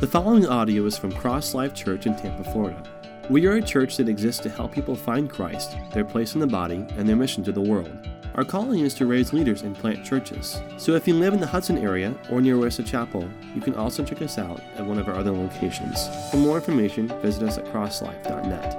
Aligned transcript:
The 0.00 0.06
following 0.06 0.46
audio 0.46 0.84
is 0.84 0.98
from 0.98 1.10
Cross 1.10 1.54
Life 1.54 1.72
Church 1.72 2.06
in 2.06 2.14
Tampa, 2.16 2.44
Florida. 2.52 2.82
We 3.30 3.46
are 3.46 3.56
a 3.56 3.62
church 3.62 3.96
that 3.96 4.08
exists 4.10 4.42
to 4.42 4.50
help 4.50 4.72
people 4.72 4.94
find 4.94 5.28
Christ, 5.28 5.74
their 5.92 6.04
place 6.04 6.34
in 6.34 6.40
the 6.40 6.46
body, 6.46 6.86
and 6.96 7.08
their 7.08 7.16
mission 7.16 7.42
to 7.44 7.52
the 7.52 7.62
world. 7.62 8.06
Our 8.34 8.44
calling 8.44 8.80
is 8.80 8.92
to 8.94 9.06
raise 9.06 9.32
leaders 9.32 9.62
and 9.62 9.74
plant 9.74 10.04
churches. 10.04 10.60
So 10.76 10.94
if 10.94 11.08
you 11.08 11.14
live 11.14 11.32
in 11.32 11.40
the 11.40 11.46
Hudson 11.46 11.78
area 11.78 12.14
or 12.30 12.42
near 12.42 12.58
Wesley 12.58 12.84
Chapel, 12.84 13.26
you 13.54 13.60
can 13.60 13.74
also 13.74 14.04
check 14.04 14.20
us 14.22 14.36
out 14.36 14.60
at 14.76 14.84
one 14.84 14.98
of 14.98 15.08
our 15.08 15.14
other 15.14 15.32
locations. 15.32 16.08
For 16.30 16.36
more 16.36 16.56
information, 16.56 17.08
visit 17.22 17.42
us 17.42 17.56
at 17.56 17.64
crosslife.net. 17.66 18.76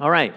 All 0.00 0.10
right. 0.10 0.34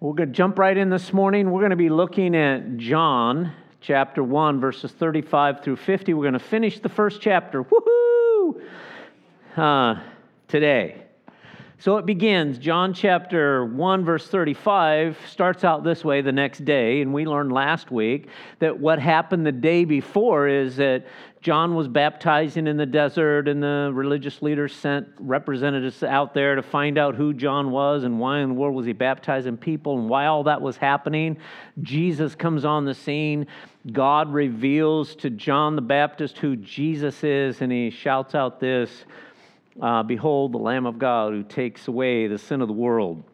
We're 0.00 0.14
going 0.14 0.30
to 0.30 0.34
jump 0.34 0.58
right 0.58 0.76
in 0.76 0.90
this 0.90 1.12
morning. 1.12 1.50
We're 1.50 1.60
going 1.60 1.70
to 1.70 1.76
be 1.76 1.90
looking 1.90 2.34
at 2.34 2.78
John 2.78 3.52
chapter 3.84 4.22
1, 4.24 4.60
verses 4.60 4.90
35 4.92 5.62
through 5.62 5.76
50. 5.76 6.14
We're 6.14 6.22
going 6.22 6.32
to 6.32 6.38
finish 6.38 6.80
the 6.80 6.88
first 6.88 7.20
chapter. 7.20 7.62
Woohoo! 7.62 8.62
Uh, 9.56 10.00
today. 10.48 11.02
So 11.78 11.98
it 11.98 12.06
begins, 12.06 12.56
John 12.56 12.94
chapter 12.94 13.66
1, 13.66 14.04
verse 14.06 14.26
35 14.26 15.18
starts 15.28 15.64
out 15.64 15.84
this 15.84 16.02
way 16.02 16.22
the 16.22 16.32
next 16.32 16.64
day. 16.64 17.02
And 17.02 17.12
we 17.12 17.26
learned 17.26 17.52
last 17.52 17.90
week 17.90 18.28
that 18.60 18.80
what 18.80 18.98
happened 18.98 19.44
the 19.44 19.52
day 19.52 19.84
before 19.84 20.48
is 20.48 20.76
that 20.76 21.06
John 21.42 21.74
was 21.74 21.86
baptizing 21.88 22.66
in 22.66 22.78
the 22.78 22.86
desert, 22.86 23.48
and 23.48 23.62
the 23.62 23.90
religious 23.92 24.40
leaders 24.40 24.74
sent 24.74 25.08
representatives 25.18 26.02
out 26.02 26.32
there 26.32 26.54
to 26.54 26.62
find 26.62 26.96
out 26.96 27.16
who 27.16 27.34
John 27.34 27.70
was 27.70 28.04
and 28.04 28.18
why 28.18 28.38
in 28.38 28.48
the 28.48 28.54
world 28.54 28.74
was 28.74 28.86
he 28.86 28.94
baptizing 28.94 29.58
people 29.58 29.98
and 29.98 30.08
why 30.08 30.24
all 30.24 30.44
that 30.44 30.62
was 30.62 30.78
happening. 30.78 31.36
Jesus 31.82 32.34
comes 32.34 32.64
on 32.64 32.86
the 32.86 32.94
scene. 32.94 33.46
God 33.92 34.32
reveals 34.32 35.14
to 35.16 35.30
John 35.30 35.76
the 35.76 35.82
Baptist 35.82 36.38
who 36.38 36.56
Jesus 36.56 37.22
is, 37.22 37.60
and 37.60 37.70
he 37.70 37.90
shouts 37.90 38.34
out 38.34 38.58
this 38.58 38.90
uh, 39.80 40.02
Behold, 40.02 40.52
the 40.52 40.58
Lamb 40.58 40.86
of 40.86 40.98
God 40.98 41.32
who 41.32 41.42
takes 41.42 41.86
away 41.86 42.26
the 42.26 42.38
sin 42.38 42.62
of 42.62 42.68
the 42.68 42.74
world. 42.74 43.24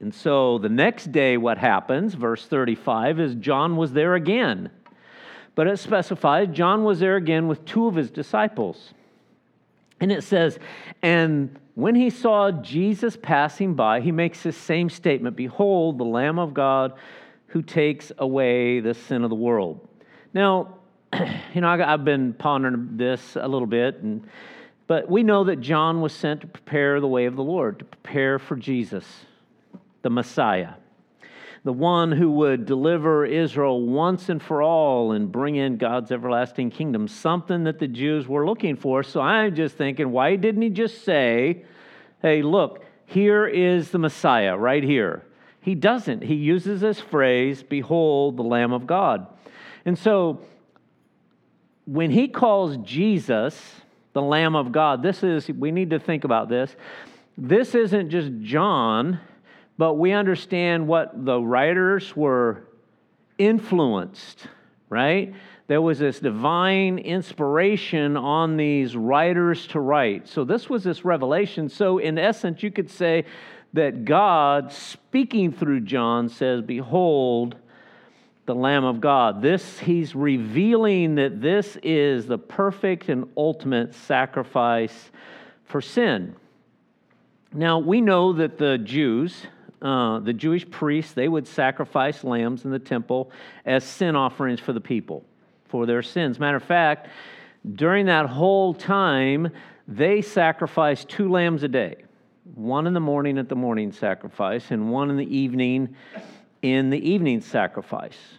And 0.00 0.14
so 0.14 0.58
the 0.58 0.68
next 0.68 1.12
day, 1.12 1.36
what 1.36 1.58
happens, 1.58 2.14
verse 2.14 2.46
35, 2.46 3.20
is 3.20 3.34
John 3.34 3.76
was 3.76 3.92
there 3.92 4.14
again. 4.14 4.70
But 5.54 5.66
it 5.66 5.78
specifies 5.78 6.48
John 6.52 6.84
was 6.84 7.00
there 7.00 7.16
again 7.16 7.48
with 7.48 7.64
two 7.64 7.86
of 7.86 7.96
his 7.96 8.10
disciples. 8.10 8.94
And 10.00 10.12
it 10.12 10.22
says, 10.22 10.58
And 11.02 11.58
when 11.74 11.96
he 11.96 12.10
saw 12.10 12.52
Jesus 12.52 13.18
passing 13.20 13.74
by, 13.74 14.00
he 14.00 14.12
makes 14.12 14.42
this 14.42 14.56
same 14.56 14.88
statement 14.88 15.36
Behold, 15.36 15.98
the 15.98 16.04
Lamb 16.04 16.38
of 16.38 16.54
God 16.54 16.94
who 17.48 17.60
takes 17.60 18.12
away 18.18 18.80
the 18.80 18.94
sin 18.94 19.24
of 19.24 19.30
the 19.30 19.36
world. 19.36 19.86
Now, 20.34 20.78
you 21.54 21.60
know, 21.60 21.68
I've 21.68 22.04
been 22.04 22.34
pondering 22.34 22.96
this 22.96 23.36
a 23.36 23.48
little 23.48 23.66
bit, 23.66 23.96
and 24.02 24.28
but 24.86 25.10
we 25.10 25.22
know 25.22 25.44
that 25.44 25.60
John 25.60 26.00
was 26.00 26.14
sent 26.14 26.40
to 26.40 26.46
prepare 26.46 27.00
the 27.00 27.06
way 27.06 27.26
of 27.26 27.36
the 27.36 27.42
Lord, 27.42 27.78
to 27.78 27.84
prepare 27.84 28.38
for 28.38 28.56
Jesus, 28.56 29.04
the 30.00 30.08
Messiah, 30.08 30.74
the 31.62 31.74
one 31.74 32.10
who 32.10 32.30
would 32.30 32.64
deliver 32.64 33.26
Israel 33.26 33.86
once 33.86 34.30
and 34.30 34.42
for 34.42 34.62
all 34.62 35.12
and 35.12 35.30
bring 35.30 35.56
in 35.56 35.76
God's 35.76 36.10
everlasting 36.10 36.70
kingdom, 36.70 37.06
something 37.06 37.64
that 37.64 37.78
the 37.78 37.86
Jews 37.86 38.26
were 38.26 38.46
looking 38.46 38.76
for. 38.76 39.02
So 39.02 39.20
I'm 39.20 39.54
just 39.54 39.76
thinking, 39.76 40.10
why 40.10 40.36
didn't 40.36 40.62
he 40.62 40.70
just 40.70 41.04
say, 41.04 41.64
hey, 42.22 42.40
look, 42.40 42.82
here 43.04 43.46
is 43.46 43.90
the 43.90 43.98
Messiah 43.98 44.56
right 44.56 44.82
here? 44.82 45.22
He 45.60 45.74
doesn't. 45.74 46.22
He 46.22 46.34
uses 46.34 46.80
this 46.80 46.98
phrase, 46.98 47.62
behold 47.62 48.38
the 48.38 48.42
Lamb 48.42 48.72
of 48.72 48.86
God. 48.86 49.26
And 49.88 49.98
so 49.98 50.42
when 51.84 52.10
he 52.10 52.28
calls 52.28 52.76
Jesus, 52.78 53.60
the 54.18 54.22
Lamb 54.22 54.56
of 54.56 54.72
God. 54.72 55.00
This 55.00 55.22
is, 55.22 55.48
we 55.48 55.70
need 55.70 55.90
to 55.90 56.00
think 56.00 56.24
about 56.24 56.48
this. 56.48 56.74
This 57.36 57.76
isn't 57.76 58.10
just 58.10 58.32
John, 58.40 59.20
but 59.76 59.94
we 59.94 60.10
understand 60.10 60.88
what 60.88 61.24
the 61.24 61.40
writers 61.40 62.16
were 62.16 62.64
influenced, 63.38 64.48
right? 64.88 65.32
There 65.68 65.80
was 65.80 66.00
this 66.00 66.18
divine 66.18 66.98
inspiration 66.98 68.16
on 68.16 68.56
these 68.56 68.96
writers 68.96 69.68
to 69.68 69.78
write. 69.78 70.26
So 70.26 70.42
this 70.42 70.68
was 70.68 70.82
this 70.82 71.04
revelation. 71.04 71.68
So, 71.68 71.98
in 71.98 72.18
essence, 72.18 72.60
you 72.60 72.72
could 72.72 72.90
say 72.90 73.24
that 73.74 74.04
God, 74.04 74.72
speaking 74.72 75.52
through 75.52 75.82
John, 75.82 76.28
says, 76.28 76.62
Behold, 76.62 77.54
the 78.48 78.54
Lamb 78.54 78.84
of 78.84 78.98
God. 78.98 79.42
This, 79.42 79.78
he's 79.78 80.14
revealing 80.14 81.16
that 81.16 81.42
this 81.42 81.76
is 81.82 82.26
the 82.26 82.38
perfect 82.38 83.10
and 83.10 83.28
ultimate 83.36 83.94
sacrifice 83.94 85.10
for 85.66 85.82
sin. 85.82 86.34
Now, 87.52 87.78
we 87.78 88.00
know 88.00 88.32
that 88.32 88.56
the 88.56 88.78
Jews, 88.78 89.46
uh, 89.82 90.20
the 90.20 90.32
Jewish 90.32 90.68
priests, 90.70 91.12
they 91.12 91.28
would 91.28 91.46
sacrifice 91.46 92.24
lambs 92.24 92.64
in 92.64 92.70
the 92.70 92.78
temple 92.78 93.30
as 93.66 93.84
sin 93.84 94.16
offerings 94.16 94.60
for 94.60 94.72
the 94.72 94.80
people, 94.80 95.26
for 95.66 95.84
their 95.84 96.02
sins. 96.02 96.40
Matter 96.40 96.56
of 96.56 96.64
fact, 96.64 97.08
during 97.74 98.06
that 98.06 98.24
whole 98.24 98.72
time, 98.72 99.50
they 99.86 100.22
sacrificed 100.22 101.10
two 101.10 101.30
lambs 101.30 101.62
a 101.64 101.68
day 101.68 101.96
one 102.54 102.86
in 102.86 102.94
the 102.94 103.00
morning 103.00 103.36
at 103.36 103.50
the 103.50 103.54
morning 103.54 103.92
sacrifice, 103.92 104.70
and 104.70 104.90
one 104.90 105.10
in 105.10 105.18
the 105.18 105.36
evening 105.36 105.94
in 106.62 106.88
the 106.88 107.10
evening 107.10 107.42
sacrifice. 107.42 108.37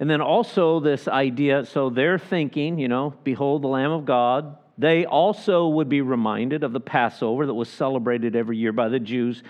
And 0.00 0.10
then 0.10 0.20
also 0.20 0.80
this 0.80 1.06
idea 1.08 1.64
so 1.64 1.90
they're 1.90 2.18
thinking, 2.18 2.78
you 2.78 2.88
know, 2.88 3.14
behold 3.24 3.62
the 3.62 3.68
Lamb 3.68 3.92
of 3.92 4.04
God. 4.04 4.56
They 4.76 5.06
also 5.06 5.68
would 5.68 5.88
be 5.88 6.00
reminded 6.00 6.64
of 6.64 6.72
the 6.72 6.80
Passover 6.80 7.46
that 7.46 7.54
was 7.54 7.68
celebrated 7.68 8.34
every 8.34 8.56
year 8.56 8.72
by 8.72 8.88
the 8.88 8.98
Jews 8.98 9.42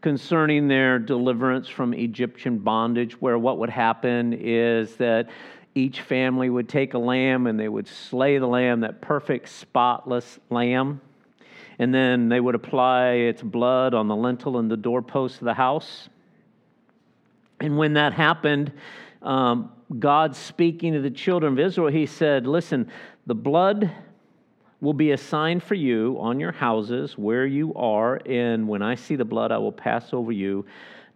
concerning 0.00 0.68
their 0.68 0.98
deliverance 0.98 1.68
from 1.68 1.94
Egyptian 1.94 2.58
bondage, 2.58 3.20
where 3.20 3.38
what 3.38 3.58
would 3.58 3.70
happen 3.70 4.32
is 4.32 4.94
that 4.96 5.28
each 5.74 6.02
family 6.02 6.50
would 6.50 6.68
take 6.68 6.94
a 6.94 6.98
lamb 6.98 7.46
and 7.46 7.58
they 7.58 7.68
would 7.68 7.88
slay 7.88 8.38
the 8.38 8.46
lamb, 8.46 8.80
that 8.80 9.00
perfect, 9.00 9.48
spotless 9.48 10.38
lamb. 10.50 11.00
And 11.78 11.94
then 11.94 12.28
they 12.28 12.40
would 12.40 12.54
apply 12.54 13.10
its 13.10 13.42
blood 13.42 13.94
on 13.94 14.08
the 14.08 14.16
lintel 14.16 14.58
and 14.58 14.70
the 14.70 14.76
doorpost 14.76 15.38
of 15.38 15.44
the 15.44 15.54
house. 15.54 16.08
And 17.60 17.76
when 17.78 17.94
that 17.94 18.12
happened, 18.12 18.72
um, 19.22 19.72
God 19.98 20.36
speaking 20.36 20.92
to 20.92 21.00
the 21.00 21.10
children 21.10 21.52
of 21.54 21.58
Israel, 21.58 21.88
he 21.88 22.06
said, 22.06 22.46
Listen, 22.46 22.90
the 23.26 23.34
blood 23.34 23.90
will 24.80 24.92
be 24.92 25.10
a 25.10 25.18
sign 25.18 25.60
for 25.60 25.74
you 25.74 26.16
on 26.20 26.38
your 26.38 26.52
houses 26.52 27.18
where 27.18 27.46
you 27.46 27.74
are, 27.74 28.20
and 28.26 28.68
when 28.68 28.82
I 28.82 28.94
see 28.94 29.16
the 29.16 29.24
blood, 29.24 29.50
I 29.50 29.58
will 29.58 29.72
pass 29.72 30.12
over 30.12 30.30
you. 30.30 30.66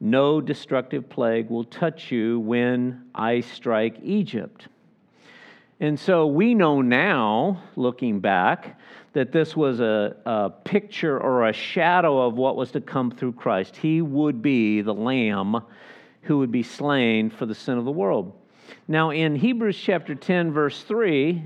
No 0.01 0.41
destructive 0.41 1.09
plague 1.09 1.49
will 1.49 1.65
touch 1.65 2.11
you 2.11 2.41
when 2.41 3.05
I 3.15 3.41
strike 3.41 3.99
Egypt. 4.03 4.67
And 5.79 5.99
so 5.99 6.27
we 6.27 6.55
know 6.55 6.81
now, 6.81 7.63
looking 7.77 8.21
back, 8.21 8.81
that 9.13 9.31
this 9.31 9.57
was 9.57 9.81
a, 9.81 10.17
a, 10.25 10.51
picture 10.51 11.21
or 11.21 11.49
a 11.49 11.53
shadow 11.53 12.27
of 12.27 12.35
what 12.35 12.57
was 12.57 12.73
to 12.73 12.81
come 12.81 13.11
through 13.11 13.33
Christ. 13.33 13.77
He 13.77 14.01
would 14.01 14.43
be 14.43 14.81
the 14.81 14.95
lamb 14.95 15.63
who 16.23 16.39
would 16.39 16.53
be 16.53 16.63
slain 16.63 17.31
for 17.31 17.47
the 17.47 17.55
sin 17.55 17.79
of 17.79 17.85
the 17.85 17.93
world. 17.93 18.33
Now, 18.89 19.11
in 19.11 19.37
Hebrews 19.37 19.77
chapter 19.77 20.15
10, 20.15 20.53
verse 20.53 20.83
3, 20.83 21.43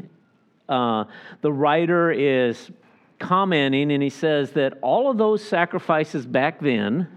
uh, 0.69 1.05
the 1.41 1.53
writer 1.53 2.11
is 2.11 2.71
commenting 3.19 3.91
and 3.93 4.03
he 4.03 4.11
says 4.11 4.53
that 4.53 4.79
all 4.83 5.11
of 5.11 5.17
those 5.17 5.43
sacrifices 5.43 6.27
back 6.27 6.61
then 6.61 7.09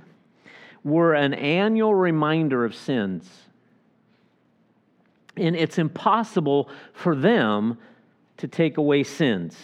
were 0.84 1.14
an 1.14 1.34
annual 1.34 1.94
reminder 1.94 2.64
of 2.64 2.74
sins. 2.74 3.30
And 5.36 5.56
it's 5.56 5.78
impossible 5.78 6.70
for 6.94 7.16
them 7.16 7.78
to 8.38 8.48
take 8.48 8.78
away 8.78 9.04
sins. 9.04 9.58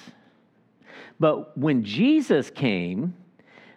But 1.19 1.57
when 1.57 1.83
Jesus 1.83 2.49
came, 2.49 3.15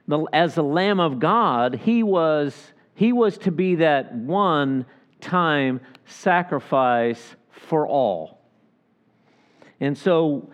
the, 0.06 0.25
as 0.32 0.54
the 0.54 0.62
Lamb 0.62 1.00
of 1.00 1.19
God, 1.19 1.76
he 1.76 2.02
was 2.02 2.72
he 2.98 3.12
was 3.12 3.38
to 3.38 3.52
be 3.52 3.76
that 3.76 4.12
one 4.12 4.84
time 5.20 5.80
sacrifice 6.04 7.36
for 7.48 7.86
all. 7.86 8.40
And 9.78 9.96
so, 9.96 10.50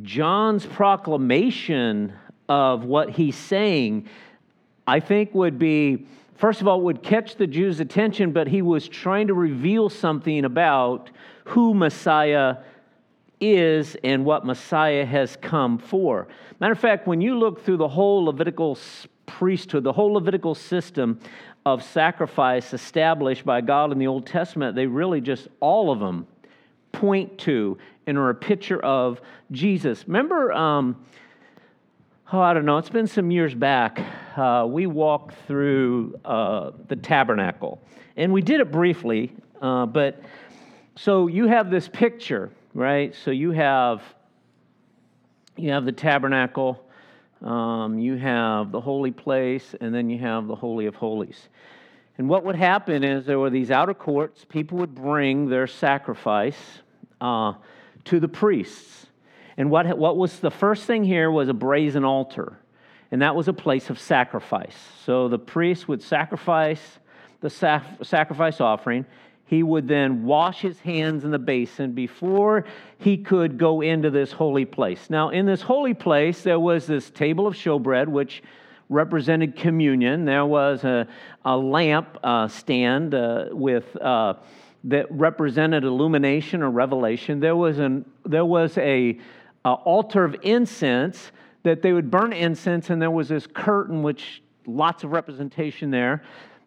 John's 0.00 0.64
proclamation 0.64 2.14
of 2.48 2.86
what 2.86 3.10
he's 3.10 3.36
saying, 3.36 4.08
I 4.86 5.00
think, 5.00 5.34
would 5.34 5.58
be 5.58 6.06
first 6.36 6.62
of 6.62 6.66
all, 6.66 6.80
would 6.80 7.02
catch 7.02 7.36
the 7.36 7.46
Jews' 7.46 7.78
attention, 7.78 8.32
but 8.32 8.48
he 8.48 8.62
was 8.62 8.88
trying 8.88 9.26
to 9.26 9.34
reveal 9.34 9.90
something 9.90 10.46
about 10.46 11.10
who 11.44 11.74
Messiah 11.74 12.56
is 13.38 13.98
and 14.02 14.24
what 14.24 14.46
Messiah 14.46 15.04
has 15.04 15.36
come 15.36 15.76
for. 15.76 16.26
Matter 16.58 16.72
of 16.72 16.78
fact, 16.78 17.06
when 17.06 17.20
you 17.20 17.38
look 17.38 17.62
through 17.62 17.76
the 17.76 17.88
whole 17.88 18.24
Levitical 18.24 18.78
priesthood, 19.26 19.84
the 19.84 19.92
whole 19.92 20.14
Levitical 20.14 20.54
system 20.54 21.18
of 21.64 21.82
sacrifice 21.82 22.74
established 22.74 23.44
by 23.44 23.60
God 23.60 23.92
in 23.92 23.98
the 23.98 24.06
Old 24.06 24.26
Testament, 24.26 24.74
they 24.74 24.86
really 24.86 25.20
just, 25.20 25.48
all 25.60 25.90
of 25.90 26.00
them 26.00 26.26
point 26.90 27.38
to 27.38 27.78
and 28.06 28.18
are 28.18 28.30
a 28.30 28.34
picture 28.34 28.80
of 28.80 29.20
Jesus. 29.50 30.06
Remember, 30.06 30.52
um, 30.52 31.04
oh, 32.32 32.40
I 32.40 32.52
don't 32.52 32.64
know, 32.64 32.78
it's 32.78 32.90
been 32.90 33.06
some 33.06 33.30
years 33.30 33.54
back. 33.54 34.00
Uh, 34.36 34.66
we 34.68 34.86
walked 34.86 35.34
through 35.46 36.18
uh, 36.24 36.72
the 36.88 36.96
tabernacle, 36.96 37.80
and 38.16 38.32
we 38.32 38.42
did 38.42 38.60
it 38.60 38.72
briefly, 38.72 39.32
uh, 39.60 39.86
but 39.86 40.20
so 40.96 41.26
you 41.28 41.46
have 41.46 41.70
this 41.70 41.88
picture, 41.88 42.50
right? 42.74 43.14
So 43.14 43.30
you 43.30 43.52
have 43.52 44.02
you 45.56 45.70
have 45.70 45.84
the 45.84 45.92
tabernacle, 45.92 46.82
um, 47.42 47.98
you 47.98 48.16
have 48.16 48.70
the 48.70 48.80
holy 48.80 49.10
place, 49.10 49.74
and 49.80 49.94
then 49.94 50.08
you 50.08 50.18
have 50.18 50.46
the 50.46 50.54
holy 50.54 50.86
of 50.86 50.94
holies. 50.94 51.48
And 52.18 52.28
what 52.28 52.44
would 52.44 52.56
happen 52.56 53.02
is 53.02 53.26
there 53.26 53.38
were 53.38 53.50
these 53.50 53.70
outer 53.70 53.94
courts. 53.94 54.44
People 54.44 54.78
would 54.78 54.94
bring 54.94 55.48
their 55.48 55.66
sacrifice 55.66 56.58
uh, 57.20 57.54
to 58.04 58.20
the 58.20 58.28
priests. 58.28 59.06
And 59.56 59.70
what, 59.70 59.98
what 59.98 60.16
was 60.16 60.38
the 60.38 60.50
first 60.50 60.84
thing 60.84 61.04
here 61.04 61.30
was 61.30 61.48
a 61.48 61.54
brazen 61.54 62.04
altar, 62.04 62.58
and 63.10 63.22
that 63.22 63.34
was 63.34 63.48
a 63.48 63.52
place 63.52 63.90
of 63.90 63.98
sacrifice. 63.98 64.76
So 65.04 65.28
the 65.28 65.38
priest 65.38 65.88
would 65.88 66.02
sacrifice 66.02 66.98
the 67.40 67.50
sac- 67.50 67.84
sacrifice 68.02 68.60
offering. 68.60 69.04
He 69.52 69.62
would 69.62 69.86
then 69.86 70.24
wash 70.24 70.62
his 70.62 70.80
hands 70.80 71.24
in 71.24 71.30
the 71.30 71.38
basin 71.38 71.92
before 71.92 72.64
he 72.96 73.18
could 73.18 73.58
go 73.58 73.82
into 73.82 74.08
this 74.08 74.32
holy 74.32 74.64
place. 74.64 75.10
Now, 75.10 75.28
in 75.28 75.44
this 75.44 75.60
holy 75.60 75.92
place, 75.92 76.40
there 76.40 76.58
was 76.58 76.86
this 76.86 77.10
table 77.10 77.46
of 77.46 77.52
showbread, 77.52 78.08
which 78.08 78.42
represented 78.88 79.54
communion. 79.54 80.24
There 80.24 80.46
was 80.46 80.84
a, 80.84 81.06
a 81.44 81.54
lamp 81.54 82.16
uh, 82.24 82.48
stand 82.48 83.14
uh, 83.14 83.48
with. 83.50 83.94
Uh, 83.96 84.34
that 84.84 85.06
represented 85.10 85.84
illumination 85.84 86.62
or 86.62 86.70
revelation. 86.70 87.38
There 87.38 87.54
was, 87.54 87.78
an, 87.78 88.06
there 88.24 88.46
was 88.46 88.76
a, 88.78 89.18
a 89.66 89.72
altar 89.72 90.24
of 90.24 90.34
incense 90.42 91.30
that 91.62 91.82
they 91.82 91.92
would 91.92 92.10
burn 92.10 92.32
incense, 92.32 92.88
and 92.88 93.00
there 93.00 93.10
was 93.10 93.28
this 93.28 93.46
curtain, 93.46 94.02
which 94.02 94.42
lots 94.66 95.04
of 95.04 95.12
representation 95.12 95.90
there. 95.90 96.24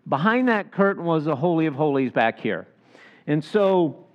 Behind 0.07 0.47
that 0.49 0.71
curtain 0.71 1.03
was 1.03 1.25
the 1.25 1.35
Holy 1.35 1.65
of 1.65 1.73
Holies 1.73 2.11
back 2.11 2.39
here. 2.39 2.67
And 3.27 3.43
so 3.43 4.05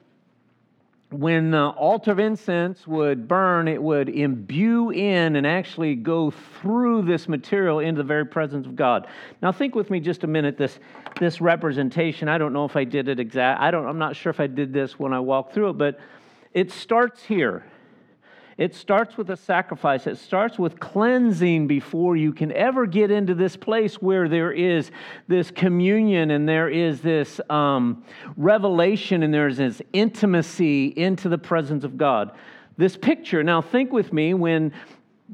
when 1.10 1.50
the 1.50 1.68
altar 1.70 2.12
of 2.12 2.20
incense 2.20 2.86
would 2.86 3.26
burn, 3.26 3.66
it 3.66 3.82
would 3.82 4.08
imbue 4.08 4.90
in 4.90 5.34
and 5.34 5.46
actually 5.46 5.96
go 5.96 6.30
through 6.30 7.02
this 7.02 7.28
material 7.28 7.80
into 7.80 7.98
the 7.98 8.06
very 8.06 8.24
presence 8.24 8.66
of 8.66 8.76
God. 8.76 9.08
Now, 9.42 9.50
think 9.50 9.74
with 9.74 9.90
me 9.90 9.98
just 9.98 10.22
a 10.22 10.28
minute. 10.28 10.56
This 10.56 10.78
this 11.18 11.40
representation. 11.40 12.28
I 12.28 12.38
don't 12.38 12.52
know 12.52 12.64
if 12.64 12.76
I 12.76 12.84
did 12.84 13.08
it 13.08 13.18
exact. 13.18 13.60
I 13.60 13.70
don't. 13.70 13.86
I'm 13.86 13.98
not 13.98 14.14
sure 14.14 14.30
if 14.30 14.38
I 14.38 14.46
did 14.46 14.72
this 14.72 14.98
when 14.98 15.12
I 15.12 15.20
walked 15.20 15.52
through 15.52 15.70
it, 15.70 15.78
but 15.78 15.98
it 16.54 16.70
starts 16.70 17.22
here. 17.22 17.64
It 18.60 18.74
starts 18.74 19.16
with 19.16 19.30
a 19.30 19.38
sacrifice. 19.38 20.06
It 20.06 20.18
starts 20.18 20.58
with 20.58 20.78
cleansing 20.78 21.66
before 21.66 22.14
you 22.14 22.30
can 22.30 22.52
ever 22.52 22.84
get 22.84 23.10
into 23.10 23.34
this 23.34 23.56
place 23.56 23.94
where 24.02 24.28
there 24.28 24.52
is 24.52 24.90
this 25.28 25.50
communion 25.50 26.30
and 26.30 26.46
there 26.46 26.68
is 26.68 27.00
this 27.00 27.40
um, 27.48 28.04
revelation 28.36 29.22
and 29.22 29.32
there's 29.32 29.56
this 29.56 29.80
intimacy 29.94 30.88
into 30.88 31.30
the 31.30 31.38
presence 31.38 31.84
of 31.84 31.96
God. 31.96 32.32
This 32.76 32.98
picture, 32.98 33.42
now 33.42 33.62
think 33.62 33.94
with 33.94 34.12
me 34.12 34.34
when 34.34 34.74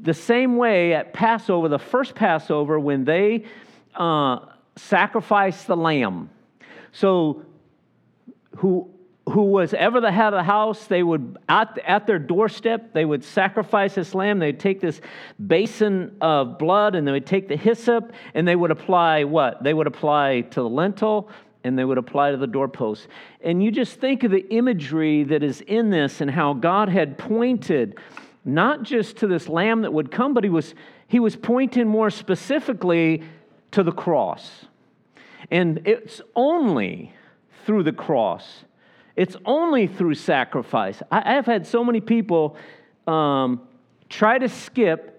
the 0.00 0.14
same 0.14 0.56
way 0.56 0.94
at 0.94 1.12
Passover, 1.12 1.68
the 1.68 1.80
first 1.80 2.14
Passover, 2.14 2.78
when 2.78 3.04
they 3.04 3.44
uh, 3.96 4.38
sacrificed 4.76 5.66
the 5.66 5.76
lamb. 5.76 6.30
So, 6.92 7.44
who 8.58 8.88
who 9.28 9.42
was 9.42 9.74
ever 9.74 10.00
the 10.00 10.12
head 10.12 10.32
of 10.32 10.38
the 10.38 10.44
house, 10.44 10.86
they 10.86 11.02
would, 11.02 11.36
at, 11.48 11.78
at 11.84 12.06
their 12.06 12.18
doorstep, 12.18 12.92
they 12.92 13.04
would 13.04 13.24
sacrifice 13.24 13.96
this 13.96 14.14
lamb. 14.14 14.38
They'd 14.38 14.60
take 14.60 14.80
this 14.80 15.00
basin 15.44 16.16
of 16.20 16.58
blood 16.58 16.94
and 16.94 17.06
they 17.06 17.12
would 17.12 17.26
take 17.26 17.48
the 17.48 17.56
hyssop 17.56 18.12
and 18.34 18.46
they 18.46 18.54
would 18.54 18.70
apply 18.70 19.24
what? 19.24 19.64
They 19.64 19.74
would 19.74 19.88
apply 19.88 20.42
to 20.42 20.62
the 20.62 20.68
lintel 20.68 21.28
and 21.64 21.76
they 21.76 21.84
would 21.84 21.98
apply 21.98 22.30
to 22.30 22.36
the 22.36 22.46
doorpost. 22.46 23.08
And 23.40 23.62
you 23.62 23.72
just 23.72 24.00
think 24.00 24.22
of 24.22 24.30
the 24.30 24.48
imagery 24.54 25.24
that 25.24 25.42
is 25.42 25.60
in 25.62 25.90
this 25.90 26.20
and 26.20 26.30
how 26.30 26.54
God 26.54 26.88
had 26.88 27.18
pointed 27.18 27.98
not 28.44 28.84
just 28.84 29.16
to 29.16 29.26
this 29.26 29.48
lamb 29.48 29.82
that 29.82 29.92
would 29.92 30.12
come, 30.12 30.34
but 30.34 30.44
he 30.44 30.50
was, 30.50 30.76
he 31.08 31.18
was 31.18 31.34
pointing 31.34 31.88
more 31.88 32.10
specifically 32.10 33.24
to 33.72 33.82
the 33.82 33.90
cross. 33.90 34.66
And 35.50 35.82
it's 35.84 36.20
only 36.36 37.12
through 37.64 37.82
the 37.82 37.92
cross 37.92 38.62
it's 39.16 39.36
only 39.44 39.86
through 39.86 40.14
sacrifice. 40.14 41.02
I, 41.10 41.34
have 41.34 41.46
had 41.46 41.66
so 41.66 41.82
many 41.82 42.00
people 42.00 42.56
um, 43.06 43.62
try 44.08 44.38
to 44.38 44.48
skip 44.48 45.14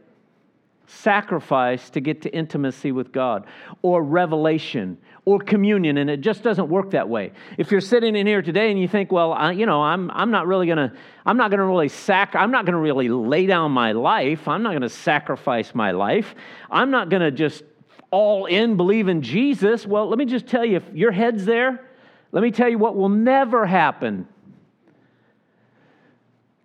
sacrifice 0.86 1.90
to 1.90 2.00
get 2.00 2.22
to 2.22 2.34
intimacy 2.34 2.92
with 2.92 3.12
God 3.12 3.46
or 3.82 4.02
revelation 4.04 4.98
or 5.26 5.40
communion, 5.40 5.98
and 5.98 6.10
it 6.10 6.22
just 6.22 6.42
doesn't 6.44 6.70
work 6.70 6.92
that 6.92 7.10
way. 7.10 7.34
If 7.58 7.72
you're 7.72 7.82
sitting 7.82 8.16
in 8.16 8.26
here 8.26 8.42
today 8.42 8.72
and 8.72 8.80
you 8.80 8.88
think, 8.88 9.12
well, 9.12 9.34
I, 9.34 9.52
you 9.52 9.66
know, 9.66 9.84
I'm, 9.84 10.10
I'm 10.12 10.32
not 10.32 10.48
really 10.48 10.68
gonna, 10.68 10.94
I'm 11.26 11.36
not 11.36 11.52
gonna 11.52 11.66
really 11.66 11.90
sac, 11.90 12.36
I'm 12.36 12.52
not 12.52 12.66
gonna 12.66 12.80
really 12.80 13.10
lay 13.10 13.46
down 13.46 13.72
my 13.72 13.92
life. 13.92 14.48
I'm 14.48 14.64
not 14.64 14.74
gonna 14.74 14.88
sacrifice 14.88 15.76
my 15.76 15.92
life. 15.92 16.34
I'm 16.72 16.92
not 16.92 17.10
gonna 17.10 17.32
just 17.32 17.64
all 18.10 18.46
in 18.46 18.78
believe 18.78 19.10
in 19.10 19.22
Jesus. 19.22 19.86
Well, 19.86 20.08
let 20.08 20.18
me 20.18 20.26
just 20.26 20.48
tell 20.48 20.64
you, 20.64 20.78
if 20.78 20.90
your 20.94 21.12
head's 21.12 21.44
there, 21.44 21.87
let 22.32 22.44
me 22.44 22.52
tell 22.52 22.70
you 22.70 22.78
what 22.78 22.96
will 22.96 23.10
never 23.10 23.66
happen 23.66 24.28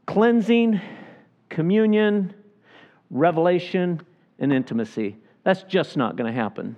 cleansing, 0.06 0.80
communion, 1.48 2.34
revelation, 3.10 4.00
and 4.38 4.52
intimacy. 4.52 5.16
That's 5.44 5.62
just 5.62 5.96
not 5.96 6.16
going 6.16 6.30
to 6.30 6.38
happen 6.38 6.76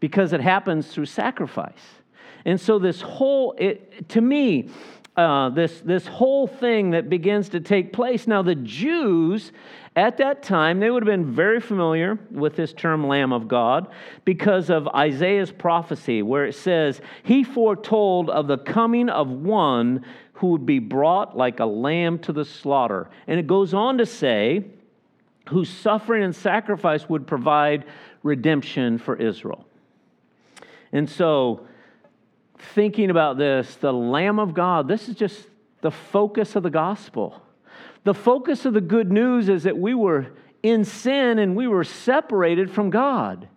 because 0.00 0.32
it 0.32 0.40
happens 0.40 0.88
through 0.88 1.06
sacrifice. 1.06 1.84
And 2.44 2.60
so, 2.60 2.78
this 2.80 3.00
whole, 3.00 3.54
it, 3.56 4.08
to 4.10 4.20
me, 4.20 4.70
uh, 5.16 5.50
this, 5.50 5.80
this 5.82 6.06
whole 6.06 6.46
thing 6.46 6.90
that 6.90 7.08
begins 7.08 7.50
to 7.50 7.60
take 7.60 7.92
place. 7.92 8.26
Now, 8.26 8.42
the 8.42 8.56
Jews 8.56 9.52
at 9.94 10.16
that 10.18 10.42
time, 10.42 10.80
they 10.80 10.90
would 10.90 11.02
have 11.02 11.12
been 11.12 11.34
very 11.34 11.60
familiar 11.60 12.18
with 12.30 12.56
this 12.56 12.72
term 12.72 13.06
Lamb 13.06 13.32
of 13.32 13.46
God 13.46 13.88
because 14.24 14.70
of 14.70 14.88
Isaiah's 14.88 15.52
prophecy, 15.52 16.22
where 16.22 16.46
it 16.46 16.54
says, 16.54 17.00
He 17.22 17.44
foretold 17.44 18.30
of 18.30 18.46
the 18.46 18.56
coming 18.56 19.10
of 19.10 19.28
one 19.28 20.04
who 20.34 20.48
would 20.48 20.64
be 20.64 20.78
brought 20.78 21.36
like 21.36 21.60
a 21.60 21.66
lamb 21.66 22.18
to 22.20 22.32
the 22.32 22.44
slaughter. 22.44 23.10
And 23.26 23.38
it 23.38 23.46
goes 23.46 23.74
on 23.74 23.98
to 23.98 24.06
say, 24.06 24.64
whose 25.48 25.68
suffering 25.68 26.22
and 26.22 26.34
sacrifice 26.34 27.08
would 27.08 27.26
provide 27.26 27.84
redemption 28.22 28.98
for 28.98 29.16
Israel. 29.16 29.66
And 30.92 31.08
so, 31.08 31.66
thinking 32.74 33.10
about 33.10 33.38
this, 33.38 33.74
the 33.76 33.92
Lamb 33.92 34.38
of 34.38 34.54
God, 34.54 34.88
this 34.88 35.08
is 35.08 35.16
just 35.16 35.46
the 35.80 35.90
focus 35.90 36.56
of 36.56 36.62
the 36.62 36.70
gospel. 36.70 37.42
The 38.04 38.14
focus 38.14 38.64
of 38.64 38.74
the 38.74 38.80
good 38.80 39.12
news 39.12 39.48
is 39.48 39.62
that 39.64 39.78
we 39.78 39.94
were 39.94 40.28
in 40.62 40.84
sin 40.84 41.38
and 41.38 41.56
we 41.56 41.68
were 41.68 41.84
separated 41.84 42.70
from 42.70 42.90
God. 42.90 43.48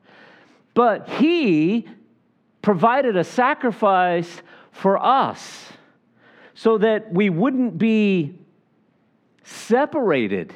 But 0.74 1.08
He 1.10 1.88
provided 2.62 3.16
a 3.16 3.24
sacrifice 3.24 4.42
for 4.72 5.04
us 5.04 5.72
so 6.54 6.78
that 6.78 7.14
we 7.14 7.30
wouldn't 7.30 7.78
be 7.78 8.40
separated 9.44 10.54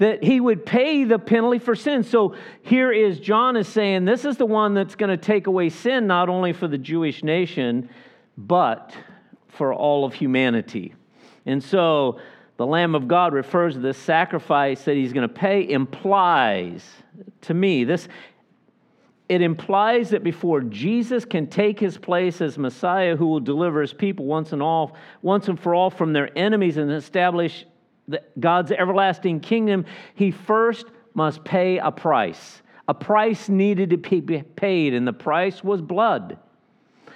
that 0.00 0.24
he 0.24 0.40
would 0.40 0.64
pay 0.64 1.04
the 1.04 1.18
penalty 1.18 1.58
for 1.58 1.76
sin. 1.76 2.02
So 2.02 2.34
here 2.62 2.90
is 2.90 3.20
John 3.20 3.54
is 3.54 3.68
saying 3.68 4.06
this 4.06 4.24
is 4.24 4.38
the 4.38 4.46
one 4.46 4.72
that's 4.72 4.94
going 4.94 5.10
to 5.10 5.18
take 5.18 5.46
away 5.46 5.68
sin 5.68 6.06
not 6.06 6.30
only 6.30 6.54
for 6.54 6.66
the 6.66 6.78
Jewish 6.78 7.22
nation 7.22 7.90
but 8.38 8.94
for 9.48 9.74
all 9.74 10.06
of 10.06 10.14
humanity. 10.14 10.94
And 11.44 11.62
so 11.62 12.18
the 12.60 12.66
Lamb 12.66 12.94
of 12.94 13.08
God 13.08 13.32
refers 13.32 13.72
to 13.72 13.80
this 13.80 13.96
sacrifice 13.96 14.84
that 14.84 14.94
he's 14.94 15.14
going 15.14 15.26
to 15.26 15.34
pay, 15.34 15.66
implies 15.66 16.86
to 17.40 17.54
me 17.54 17.84
this. 17.84 18.06
It 19.30 19.40
implies 19.40 20.10
that 20.10 20.22
before 20.22 20.60
Jesus 20.60 21.24
can 21.24 21.46
take 21.46 21.80
his 21.80 21.96
place 21.96 22.42
as 22.42 22.58
Messiah 22.58 23.16
who 23.16 23.28
will 23.28 23.40
deliver 23.40 23.80
his 23.80 23.94
people 23.94 24.26
once 24.26 24.52
and 24.52 24.62
all, 24.62 24.94
once 25.22 25.48
and 25.48 25.58
for 25.58 25.74
all 25.74 25.88
from 25.88 26.12
their 26.12 26.28
enemies 26.36 26.76
and 26.76 26.92
establish 26.92 27.64
God's 28.38 28.72
everlasting 28.72 29.40
kingdom, 29.40 29.86
he 30.14 30.30
first 30.30 30.84
must 31.14 31.42
pay 31.42 31.78
a 31.78 31.90
price. 31.90 32.60
A 32.88 32.92
price 32.92 33.48
needed 33.48 33.88
to 33.88 33.96
be 33.96 34.42
paid, 34.42 34.92
and 34.92 35.08
the 35.08 35.14
price 35.14 35.64
was 35.64 35.80
blood. 35.80 36.36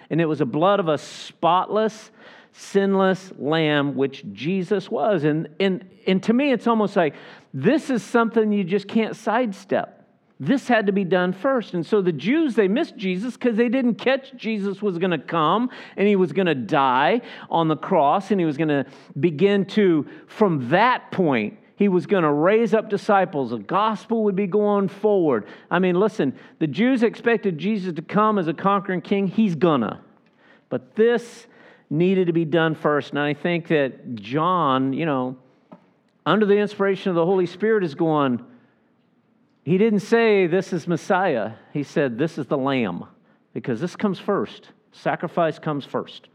And 0.08 0.22
it 0.22 0.26
was 0.26 0.40
a 0.40 0.46
blood 0.46 0.80
of 0.80 0.88
a 0.88 0.96
spotless, 0.96 2.10
sinless 2.56 3.32
lamb, 3.36 3.96
which 3.96 4.24
Jesus 4.32 4.88
was. 4.88 5.24
And, 5.24 5.48
and, 5.58 5.84
and 6.06 6.22
to 6.22 6.32
me, 6.32 6.52
it's 6.52 6.68
almost 6.68 6.94
like 6.94 7.14
this 7.52 7.90
is 7.90 8.02
something 8.02 8.52
you 8.52 8.62
just 8.62 8.86
can't 8.86 9.16
sidestep. 9.16 10.06
this 10.38 10.68
had 10.68 10.86
to 10.86 10.92
be 10.92 11.04
done 11.04 11.32
first. 11.32 11.74
And 11.74 11.84
so 11.84 12.00
the 12.00 12.12
Jews, 12.12 12.54
they 12.54 12.68
missed 12.68 12.96
Jesus 12.96 13.34
because 13.34 13.56
they 13.56 13.68
didn't 13.68 13.96
catch 13.96 14.36
Jesus 14.36 14.80
was 14.80 14.98
going 14.98 15.10
to 15.10 15.18
come 15.18 15.68
and 15.96 16.06
he 16.06 16.14
was 16.14 16.32
going 16.32 16.46
to 16.46 16.54
die 16.54 17.22
on 17.50 17.66
the 17.66 17.76
cross 17.76 18.30
and 18.30 18.40
he 18.40 18.46
was 18.46 18.56
going 18.56 18.68
to 18.68 18.86
begin 19.18 19.64
to, 19.66 20.06
from 20.28 20.68
that 20.70 21.10
point, 21.10 21.58
he 21.76 21.88
was 21.88 22.06
going 22.06 22.22
to 22.22 22.30
raise 22.30 22.72
up 22.72 22.88
disciples. 22.88 23.50
The 23.50 23.58
gospel 23.58 24.22
would 24.24 24.36
be 24.36 24.46
going 24.46 24.86
forward. 24.86 25.46
I 25.72 25.80
mean, 25.80 25.98
listen, 25.98 26.38
the 26.60 26.68
Jews 26.68 27.02
expected 27.02 27.58
Jesus 27.58 27.94
to 27.94 28.02
come 28.02 28.38
as 28.38 28.46
a 28.46 28.54
conquering 28.54 29.00
king. 29.00 29.26
He's 29.26 29.56
gonna. 29.56 30.00
But 30.68 30.94
this 30.94 31.48
needed 31.94 32.26
to 32.26 32.32
be 32.32 32.44
done 32.44 32.74
first. 32.74 33.10
And 33.10 33.18
I 33.18 33.34
think 33.34 33.68
that 33.68 34.14
John, 34.16 34.92
you 34.92 35.06
know, 35.06 35.36
under 36.26 36.46
the 36.46 36.56
inspiration 36.56 37.10
of 37.10 37.14
the 37.14 37.24
Holy 37.24 37.46
Spirit, 37.46 37.84
is 37.84 37.94
going, 37.94 38.44
he 39.64 39.78
didn't 39.78 40.00
say, 40.00 40.46
This 40.46 40.72
is 40.72 40.86
Messiah. 40.86 41.52
He 41.72 41.82
said, 41.82 42.18
This 42.18 42.36
is 42.38 42.46
the 42.46 42.58
Lamb, 42.58 43.04
because 43.52 43.80
this 43.80 43.96
comes 43.96 44.18
first. 44.18 44.68
Sacrifice 44.92 45.58
comes 45.58 45.84
first. 45.84 46.28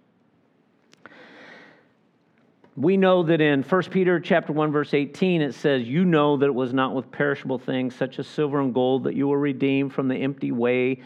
We 2.75 2.95
know 2.95 3.23
that 3.23 3.41
in 3.41 3.63
1 3.63 3.83
Peter 3.83 4.19
chapter 4.21 4.53
1 4.53 4.71
verse 4.71 4.93
18 4.93 5.41
it 5.41 5.53
says 5.53 5.85
you 5.85 6.05
know 6.05 6.37
that 6.37 6.45
it 6.45 6.55
was 6.55 6.73
not 6.73 6.95
with 6.95 7.11
perishable 7.11 7.59
things 7.59 7.93
such 7.93 8.19
as 8.19 8.27
silver 8.27 8.61
and 8.61 8.73
gold 8.73 9.03
that 9.03 9.15
you 9.15 9.27
were 9.27 9.39
redeemed 9.39 9.91
from 9.91 10.07
the 10.07 10.15
empty 10.15 10.53
way 10.53 11.01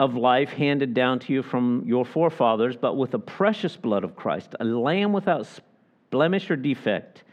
of 0.00 0.14
life 0.14 0.50
handed 0.50 0.94
down 0.94 1.18
to 1.18 1.32
you 1.32 1.42
from 1.42 1.82
your 1.86 2.04
forefathers 2.04 2.76
but 2.76 2.94
with 2.94 3.10
the 3.10 3.18
precious 3.18 3.76
blood 3.76 4.04
of 4.04 4.14
Christ 4.14 4.54
a 4.60 4.64
lamb 4.64 5.12
without 5.12 5.48
blemish 6.10 6.50
or 6.50 6.56
defect. 6.56 7.24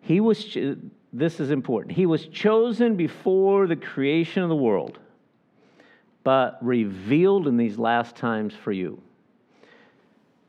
He 0.00 0.20
was 0.20 0.56
this 1.12 1.38
is 1.38 1.50
important. 1.50 1.96
He 1.96 2.06
was 2.06 2.26
chosen 2.26 2.96
before 2.96 3.66
the 3.66 3.76
creation 3.76 4.42
of 4.42 4.48
the 4.48 4.56
world, 4.56 4.98
but 6.24 6.58
revealed 6.60 7.46
in 7.46 7.56
these 7.56 7.78
last 7.78 8.16
times 8.16 8.52
for 8.52 8.72
you. 8.72 9.00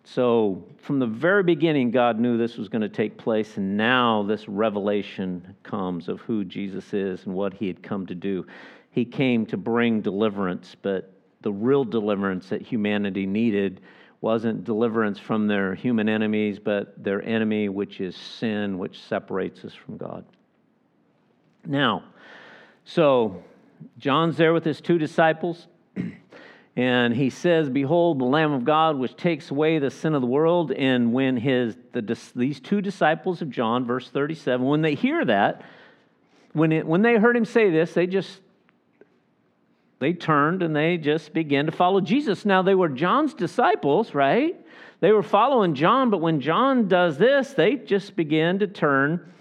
So, 0.03 0.63
from 0.77 0.99
the 0.99 1.07
very 1.07 1.43
beginning, 1.43 1.91
God 1.91 2.19
knew 2.19 2.37
this 2.37 2.57
was 2.57 2.69
going 2.69 2.81
to 2.81 2.89
take 2.89 3.17
place, 3.17 3.57
and 3.57 3.75
now 3.75 4.23
this 4.23 4.47
revelation 4.47 5.55
comes 5.63 6.09
of 6.09 6.21
who 6.21 6.43
Jesus 6.43 6.93
is 6.93 7.25
and 7.25 7.33
what 7.33 7.53
he 7.53 7.67
had 7.67 7.81
come 7.81 8.05
to 8.07 8.15
do. 8.15 8.45
He 8.91 9.03
came 9.03 9.45
to 9.47 9.57
bring 9.57 10.01
deliverance, 10.01 10.75
but 10.79 11.14
the 11.45 11.53
real 11.53 11.85
deliverance 11.85 12.49
that 12.49 12.63
humanity 12.63 13.27
needed 13.27 13.79
wasn't 14.19 14.63
deliverance 14.63 15.19
from 15.19 15.45
their 15.45 15.75
human 15.75 16.09
enemies, 16.09 16.57
but 16.57 17.01
their 17.01 17.21
enemy, 17.21 17.69
which 17.69 18.01
is 18.01 18.15
sin, 18.15 18.79
which 18.79 18.99
separates 19.03 19.63
us 19.63 19.75
from 19.75 19.95
God. 19.95 20.25
Now, 21.63 22.03
so 22.83 23.43
John's 23.99 24.37
there 24.37 24.53
with 24.53 24.65
his 24.65 24.81
two 24.81 24.97
disciples, 24.97 25.67
and 26.75 27.15
he 27.15 27.29
says, 27.29 27.69
Behold, 27.69 28.17
the 28.17 28.25
Lamb 28.25 28.53
of 28.53 28.65
God, 28.65 28.97
which 28.97 29.15
takes 29.15 29.51
away 29.51 29.77
the 29.77 29.91
sin 29.91 30.15
of 30.15 30.21
the 30.21 30.27
world. 30.27 30.71
And 30.71 31.13
when 31.13 31.37
his, 31.37 31.77
the, 31.91 32.19
these 32.35 32.59
two 32.59 32.81
disciples 32.81 33.43
of 33.43 33.51
John, 33.51 33.85
verse 33.85 34.09
37, 34.09 34.65
when 34.65 34.81
they 34.81 34.95
hear 34.95 35.23
that, 35.25 35.61
when, 36.53 36.71
it, 36.71 36.87
when 36.87 37.03
they 37.03 37.17
heard 37.17 37.37
him 37.37 37.45
say 37.45 37.69
this, 37.69 37.93
they 37.93 38.07
just 38.07 38.39
they 39.99 40.13
turned 40.13 40.61
and 40.61 40.75
they 40.75 40.97
just 40.97 41.33
began 41.33 41.65
to 41.65 41.71
follow 41.71 42.01
Jesus. 42.01 42.45
Now 42.45 42.61
they 42.61 42.75
were 42.75 42.89
John's 42.89 43.33
disciples, 43.33 44.13
right? 44.13 44.55
They 44.99 45.11
were 45.11 45.23
following 45.23 45.75
John, 45.75 46.09
but 46.09 46.19
when 46.19 46.41
John 46.41 46.87
does 46.87 47.17
this, 47.17 47.53
they 47.53 47.75
just 47.75 48.15
begin 48.15 48.59
to 48.59 48.67
turn 48.67 49.31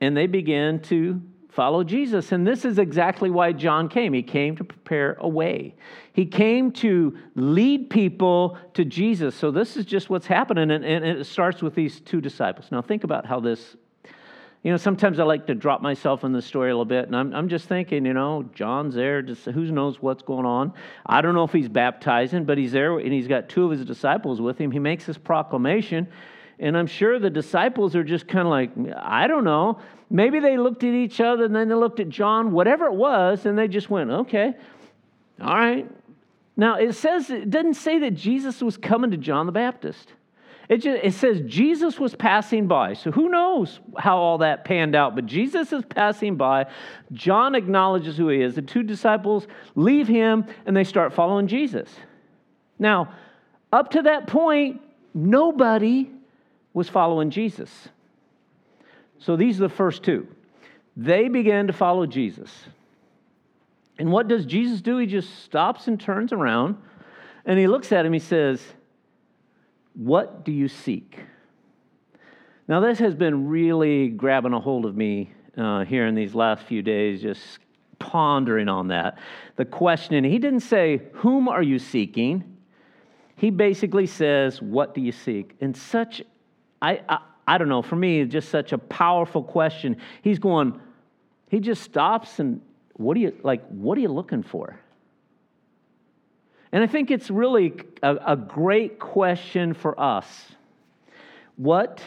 and 0.00 0.16
they 0.16 0.26
begin 0.26 0.80
to 0.82 1.20
follow 1.56 1.82
Jesus. 1.82 2.32
And 2.32 2.46
this 2.46 2.64
is 2.66 2.78
exactly 2.78 3.30
why 3.30 3.52
John 3.52 3.88
came. 3.88 4.12
He 4.12 4.22
came 4.22 4.56
to 4.56 4.64
prepare 4.64 5.16
a 5.20 5.28
way, 5.28 5.74
he 6.12 6.26
came 6.26 6.70
to 6.72 7.16
lead 7.34 7.90
people 7.90 8.58
to 8.74 8.84
Jesus. 8.84 9.34
So 9.34 9.50
this 9.50 9.76
is 9.76 9.86
just 9.86 10.10
what's 10.10 10.26
happening. 10.26 10.70
And, 10.70 10.84
and 10.84 11.04
it 11.04 11.26
starts 11.26 11.62
with 11.62 11.74
these 11.74 12.00
two 12.00 12.20
disciples. 12.20 12.70
Now, 12.70 12.82
think 12.82 13.04
about 13.04 13.26
how 13.26 13.40
this. 13.40 13.76
You 14.66 14.72
know, 14.72 14.78
sometimes 14.78 15.20
I 15.20 15.22
like 15.22 15.46
to 15.46 15.54
drop 15.54 15.80
myself 15.80 16.24
in 16.24 16.32
the 16.32 16.42
story 16.42 16.72
a 16.72 16.74
little 16.74 16.84
bit, 16.84 17.06
and 17.06 17.14
I'm, 17.14 17.32
I'm 17.32 17.48
just 17.48 17.68
thinking, 17.68 18.04
you 18.04 18.12
know, 18.12 18.44
John's 18.52 18.96
there, 18.96 19.22
just 19.22 19.44
who 19.44 19.64
knows 19.70 20.02
what's 20.02 20.24
going 20.24 20.44
on. 20.44 20.72
I 21.06 21.20
don't 21.20 21.36
know 21.36 21.44
if 21.44 21.52
he's 21.52 21.68
baptizing, 21.68 22.44
but 22.44 22.58
he's 22.58 22.72
there, 22.72 22.98
and 22.98 23.12
he's 23.12 23.28
got 23.28 23.48
two 23.48 23.64
of 23.64 23.70
his 23.70 23.84
disciples 23.84 24.40
with 24.40 24.58
him. 24.58 24.72
He 24.72 24.80
makes 24.80 25.06
this 25.06 25.18
proclamation, 25.18 26.08
and 26.58 26.76
I'm 26.76 26.88
sure 26.88 27.20
the 27.20 27.30
disciples 27.30 27.94
are 27.94 28.02
just 28.02 28.26
kind 28.26 28.40
of 28.40 28.50
like, 28.50 28.96
I 29.00 29.28
don't 29.28 29.44
know. 29.44 29.78
Maybe 30.10 30.40
they 30.40 30.58
looked 30.58 30.82
at 30.82 30.94
each 30.94 31.20
other 31.20 31.44
and 31.44 31.54
then 31.54 31.68
they 31.68 31.76
looked 31.76 32.00
at 32.00 32.08
John, 32.08 32.50
whatever 32.50 32.86
it 32.86 32.94
was, 32.94 33.46
and 33.46 33.56
they 33.56 33.68
just 33.68 33.88
went, 33.88 34.10
okay, 34.10 34.52
all 35.40 35.54
right. 35.54 35.88
Now, 36.56 36.74
it 36.74 36.94
says, 36.94 37.30
it 37.30 37.50
doesn't 37.50 37.74
say 37.74 38.00
that 38.00 38.14
Jesus 38.16 38.60
was 38.60 38.76
coming 38.76 39.12
to 39.12 39.16
John 39.16 39.46
the 39.46 39.52
Baptist. 39.52 40.12
It, 40.68 40.78
just, 40.78 41.04
it 41.04 41.14
says 41.14 41.40
Jesus 41.46 42.00
was 42.00 42.14
passing 42.14 42.66
by. 42.66 42.94
So 42.94 43.12
who 43.12 43.28
knows 43.28 43.78
how 43.96 44.18
all 44.18 44.38
that 44.38 44.64
panned 44.64 44.96
out? 44.96 45.14
But 45.14 45.26
Jesus 45.26 45.72
is 45.72 45.84
passing 45.84 46.36
by. 46.36 46.66
John 47.12 47.54
acknowledges 47.54 48.16
who 48.16 48.28
he 48.28 48.42
is. 48.42 48.56
The 48.56 48.62
two 48.62 48.82
disciples 48.82 49.46
leave 49.74 50.08
him 50.08 50.46
and 50.66 50.76
they 50.76 50.84
start 50.84 51.12
following 51.12 51.46
Jesus. 51.46 51.88
Now, 52.78 53.14
up 53.72 53.90
to 53.92 54.02
that 54.02 54.26
point, 54.26 54.80
nobody 55.14 56.10
was 56.74 56.88
following 56.88 57.30
Jesus. 57.30 57.70
So 59.18 59.36
these 59.36 59.60
are 59.60 59.68
the 59.68 59.74
first 59.74 60.02
two. 60.02 60.26
They 60.96 61.28
began 61.28 61.68
to 61.68 61.72
follow 61.72 62.06
Jesus. 62.06 62.50
And 63.98 64.10
what 64.10 64.28
does 64.28 64.44
Jesus 64.44 64.80
do? 64.80 64.98
He 64.98 65.06
just 65.06 65.44
stops 65.44 65.88
and 65.88 65.98
turns 65.98 66.32
around 66.32 66.76
and 67.44 67.58
he 67.58 67.66
looks 67.66 67.92
at 67.92 68.04
him. 68.04 68.12
He 68.12 68.18
says, 68.18 68.60
What 69.96 70.44
do 70.44 70.52
you 70.52 70.68
seek? 70.68 71.18
Now, 72.68 72.80
this 72.80 72.98
has 72.98 73.14
been 73.14 73.48
really 73.48 74.08
grabbing 74.08 74.52
a 74.52 74.60
hold 74.60 74.84
of 74.86 74.96
me 74.96 75.32
uh, 75.56 75.84
here 75.84 76.06
in 76.06 76.14
these 76.14 76.34
last 76.34 76.64
few 76.66 76.82
days, 76.82 77.22
just 77.22 77.58
pondering 77.98 78.68
on 78.68 78.88
that. 78.88 79.18
The 79.56 79.64
question, 79.64 80.22
he 80.24 80.38
didn't 80.38 80.60
say, 80.60 81.00
Whom 81.14 81.48
are 81.48 81.62
you 81.62 81.78
seeking? 81.78 82.56
He 83.36 83.50
basically 83.50 84.06
says, 84.06 84.60
What 84.60 84.94
do 84.94 85.00
you 85.00 85.12
seek? 85.12 85.56
And 85.60 85.76
such 85.76 86.22
I, 86.80 87.00
I, 87.08 87.18
I 87.46 87.58
don't 87.58 87.68
know, 87.68 87.82
for 87.82 87.96
me, 87.96 88.20
it's 88.20 88.32
just 88.32 88.48
such 88.48 88.72
a 88.72 88.78
powerful 88.78 89.42
question. 89.42 89.96
He's 90.22 90.38
going, 90.38 90.80
he 91.48 91.60
just 91.60 91.82
stops 91.82 92.38
and 92.38 92.60
what 92.94 93.16
are 93.16 93.20
you, 93.20 93.36
like, 93.42 93.66
what 93.68 93.98
are 93.98 94.00
you 94.00 94.08
looking 94.08 94.42
for? 94.42 94.78
And 96.76 96.84
I 96.84 96.88
think 96.88 97.10
it's 97.10 97.30
really 97.30 97.72
a, 98.02 98.16
a 98.16 98.36
great 98.36 98.98
question 98.98 99.72
for 99.72 99.98
us. 99.98 100.26
What 101.56 102.02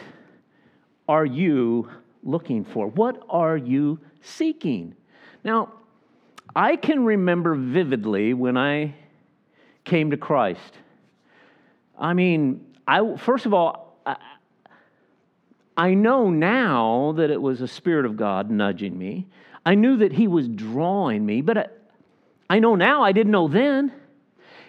are 1.08 1.26
you 1.26 1.90
looking 2.22 2.64
for? 2.64 2.86
What 2.86 3.20
are 3.28 3.56
you 3.56 3.98
seeking? 4.20 4.94
Now, 5.42 5.72
I 6.54 6.76
can 6.76 7.04
remember 7.04 7.56
vividly 7.56 8.32
when 8.32 8.56
I 8.56 8.94
came 9.82 10.12
to 10.12 10.16
Christ. 10.16 10.78
I 11.98 12.14
mean, 12.14 12.64
I 12.86 13.16
first 13.16 13.46
of 13.46 13.52
all, 13.52 13.98
I 15.76 15.94
know 15.94 16.30
now 16.30 17.14
that 17.16 17.32
it 17.32 17.42
was 17.42 17.60
a 17.60 17.66
Spirit 17.66 18.06
of 18.06 18.16
God 18.16 18.52
nudging 18.52 18.96
me. 18.96 19.26
I 19.66 19.74
knew 19.74 19.96
that 19.96 20.12
He 20.12 20.28
was 20.28 20.46
drawing 20.46 21.26
me, 21.26 21.40
but 21.40 21.58
I, 21.58 21.66
I 22.48 22.60
know 22.60 22.76
now 22.76 23.02
I 23.02 23.10
didn't 23.10 23.32
know 23.32 23.48
then. 23.48 23.94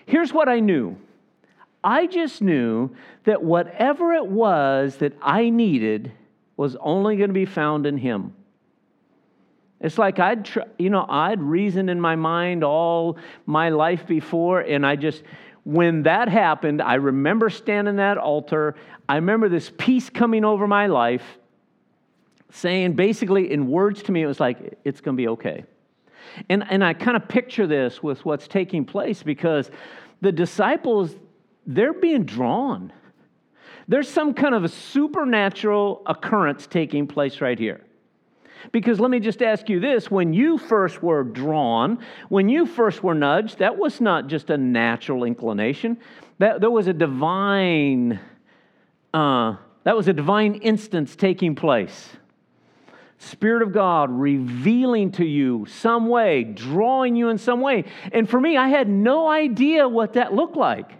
Here's 0.05 0.33
what 0.33 0.49
I 0.49 0.59
knew 0.59 0.97
I 1.83 2.05
just 2.05 2.41
knew 2.41 2.91
that 3.23 3.43
whatever 3.43 4.13
it 4.13 4.27
was 4.27 4.97
that 4.97 5.13
I 5.21 5.49
needed 5.49 6.11
was 6.57 6.75
only 6.79 7.17
going 7.17 7.29
to 7.29 7.33
be 7.33 7.45
found 7.45 7.85
in 7.85 7.97
Him. 7.97 8.35
It's 9.79 9.97
like 9.97 10.19
I'd, 10.19 10.45
tr- 10.45 10.59
you 10.77 10.91
know, 10.91 11.05
I'd 11.09 11.41
reasoned 11.41 11.89
in 11.89 11.99
my 11.99 12.15
mind 12.15 12.63
all 12.63 13.17
my 13.47 13.69
life 13.69 14.05
before, 14.05 14.61
and 14.61 14.85
I 14.85 14.95
just, 14.95 15.23
when 15.63 16.03
that 16.03 16.29
happened, 16.29 16.83
I 16.83 16.95
remember 16.95 17.49
standing 17.49 17.95
at 17.95 18.15
that 18.15 18.17
altar. 18.19 18.75
I 19.09 19.15
remember 19.15 19.49
this 19.49 19.71
peace 19.75 20.09
coming 20.09 20.45
over 20.45 20.67
my 20.67 20.85
life, 20.85 21.23
saying 22.51 22.93
basically 22.93 23.51
in 23.51 23.67
words 23.67 24.03
to 24.03 24.11
me, 24.11 24.21
it 24.21 24.27
was 24.27 24.39
like, 24.39 24.77
it's 24.83 25.01
going 25.01 25.17
to 25.17 25.21
be 25.21 25.29
okay. 25.29 25.65
And, 26.49 26.63
and 26.69 26.83
I 26.83 26.93
kind 26.93 27.17
of 27.17 27.27
picture 27.27 27.67
this 27.67 28.01
with 28.01 28.23
what's 28.25 28.47
taking 28.47 28.85
place 28.85 29.23
because 29.23 29.69
the 30.21 30.31
disciples, 30.31 31.15
they're 31.65 31.93
being 31.93 32.23
drawn. 32.23 32.93
There's 33.87 34.09
some 34.09 34.33
kind 34.33 34.55
of 34.55 34.63
a 34.63 34.69
supernatural 34.69 36.03
occurrence 36.05 36.67
taking 36.67 37.07
place 37.07 37.41
right 37.41 37.57
here. 37.57 37.81
Because 38.71 38.99
let 38.99 39.09
me 39.09 39.19
just 39.19 39.41
ask 39.41 39.69
you 39.69 39.79
this 39.79 40.11
when 40.11 40.33
you 40.33 40.57
first 40.57 41.01
were 41.01 41.23
drawn, 41.23 41.99
when 42.29 42.47
you 42.47 42.65
first 42.65 43.03
were 43.03 43.15
nudged, 43.15 43.57
that 43.59 43.77
was 43.77 43.99
not 43.99 44.27
just 44.27 44.49
a 44.49 44.57
natural 44.57 45.23
inclination, 45.23 45.97
that, 46.37 46.61
there 46.61 46.71
was 46.71 46.87
a 46.87 46.93
divine. 46.93 48.19
Uh, 49.13 49.55
that 49.83 49.97
was 49.97 50.07
a 50.07 50.13
divine 50.13 50.55
instance 50.55 51.15
taking 51.15 51.55
place. 51.55 52.09
Spirit 53.21 53.61
of 53.61 53.71
God 53.71 54.09
revealing 54.09 55.11
to 55.11 55.25
you 55.25 55.67
some 55.69 56.07
way, 56.07 56.43
drawing 56.43 57.15
you 57.15 57.29
in 57.29 57.37
some 57.37 57.61
way. 57.61 57.85
And 58.11 58.27
for 58.27 58.41
me, 58.41 58.57
I 58.57 58.67
had 58.69 58.89
no 58.89 59.29
idea 59.29 59.87
what 59.87 60.13
that 60.13 60.33
looked 60.33 60.55
like, 60.55 60.91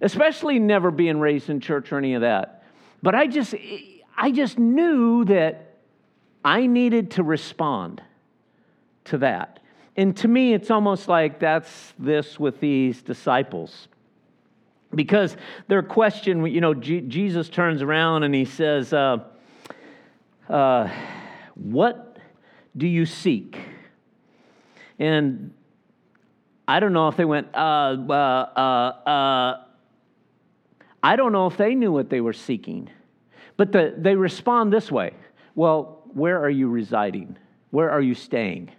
especially 0.00 0.58
never 0.58 0.90
being 0.90 1.20
raised 1.20 1.50
in 1.50 1.60
church 1.60 1.92
or 1.92 1.98
any 1.98 2.14
of 2.14 2.22
that. 2.22 2.64
But 3.02 3.14
I 3.14 3.26
just, 3.26 3.54
I 4.16 4.30
just 4.30 4.58
knew 4.58 5.26
that 5.26 5.74
I 6.42 6.66
needed 6.66 7.10
to 7.12 7.22
respond 7.22 8.02
to 9.04 9.18
that. 9.18 9.60
And 9.94 10.16
to 10.16 10.28
me, 10.28 10.54
it's 10.54 10.70
almost 10.70 11.06
like 11.06 11.38
that's 11.38 11.92
this 11.98 12.40
with 12.40 12.60
these 12.60 13.02
disciples. 13.02 13.88
Because 14.94 15.36
their 15.68 15.82
question, 15.82 16.46
you 16.46 16.62
know, 16.62 16.72
Jesus 16.72 17.50
turns 17.50 17.82
around 17.82 18.22
and 18.22 18.34
he 18.34 18.46
says, 18.46 18.94
uh, 18.94 19.18
uh, 20.48 20.88
what 21.56 22.18
do 22.76 22.86
you 22.86 23.06
seek? 23.06 23.58
And 24.98 25.52
I 26.68 26.80
don't 26.80 26.92
know 26.92 27.08
if 27.08 27.16
they 27.16 27.24
went, 27.24 27.48
uh, 27.54 27.96
uh, 28.08 28.12
uh, 28.56 29.08
uh, 29.08 29.64
I 31.02 31.16
don't 31.16 31.32
know 31.32 31.46
if 31.46 31.56
they 31.56 31.74
knew 31.74 31.92
what 31.92 32.10
they 32.10 32.20
were 32.20 32.32
seeking. 32.32 32.90
But 33.56 33.72
the, 33.72 33.94
they 33.96 34.14
respond 34.14 34.72
this 34.72 34.92
way 34.92 35.14
Well, 35.54 36.02
where 36.12 36.42
are 36.42 36.50
you 36.50 36.68
residing? 36.68 37.36
Where 37.70 37.90
are 37.90 38.00
you 38.00 38.14
staying? 38.14 38.70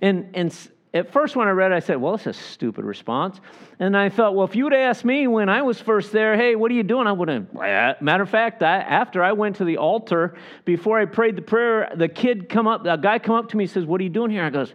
And, 0.00 0.30
and 0.34 0.68
at 0.92 1.12
first, 1.12 1.36
when 1.36 1.46
I 1.46 1.52
read 1.52 1.70
it, 1.70 1.76
I 1.76 1.78
said, 1.80 2.00
Well, 2.00 2.14
it's 2.16 2.26
a 2.26 2.32
stupid 2.32 2.84
response. 2.84 3.40
And 3.78 3.96
I 3.96 4.08
thought, 4.08 4.34
Well, 4.34 4.44
if 4.44 4.56
you 4.56 4.64
would 4.64 4.74
asked 4.74 5.04
me 5.04 5.28
when 5.28 5.48
I 5.48 5.62
was 5.62 5.80
first 5.80 6.10
there, 6.10 6.36
Hey, 6.36 6.56
what 6.56 6.70
are 6.72 6.74
you 6.74 6.82
doing? 6.82 7.06
I 7.06 7.12
wouldn't. 7.12 7.56
Uh, 7.56 7.94
matter 8.00 8.24
of 8.24 8.30
fact, 8.30 8.62
I, 8.62 8.78
after 8.78 9.22
I 9.22 9.32
went 9.32 9.56
to 9.56 9.64
the 9.64 9.76
altar, 9.76 10.34
before 10.64 10.98
I 10.98 11.04
prayed 11.04 11.36
the 11.36 11.42
prayer, 11.42 11.92
the 11.94 12.08
kid 12.08 12.48
come 12.48 12.66
up, 12.66 12.84
a 12.86 12.98
guy 12.98 13.20
come 13.20 13.36
up 13.36 13.50
to 13.50 13.56
me 13.56 13.64
and 13.64 13.70
says, 13.70 13.84
What 13.84 14.00
are 14.00 14.04
you 14.04 14.10
doing 14.10 14.32
here? 14.32 14.44
I 14.44 14.50
goes, 14.50 14.74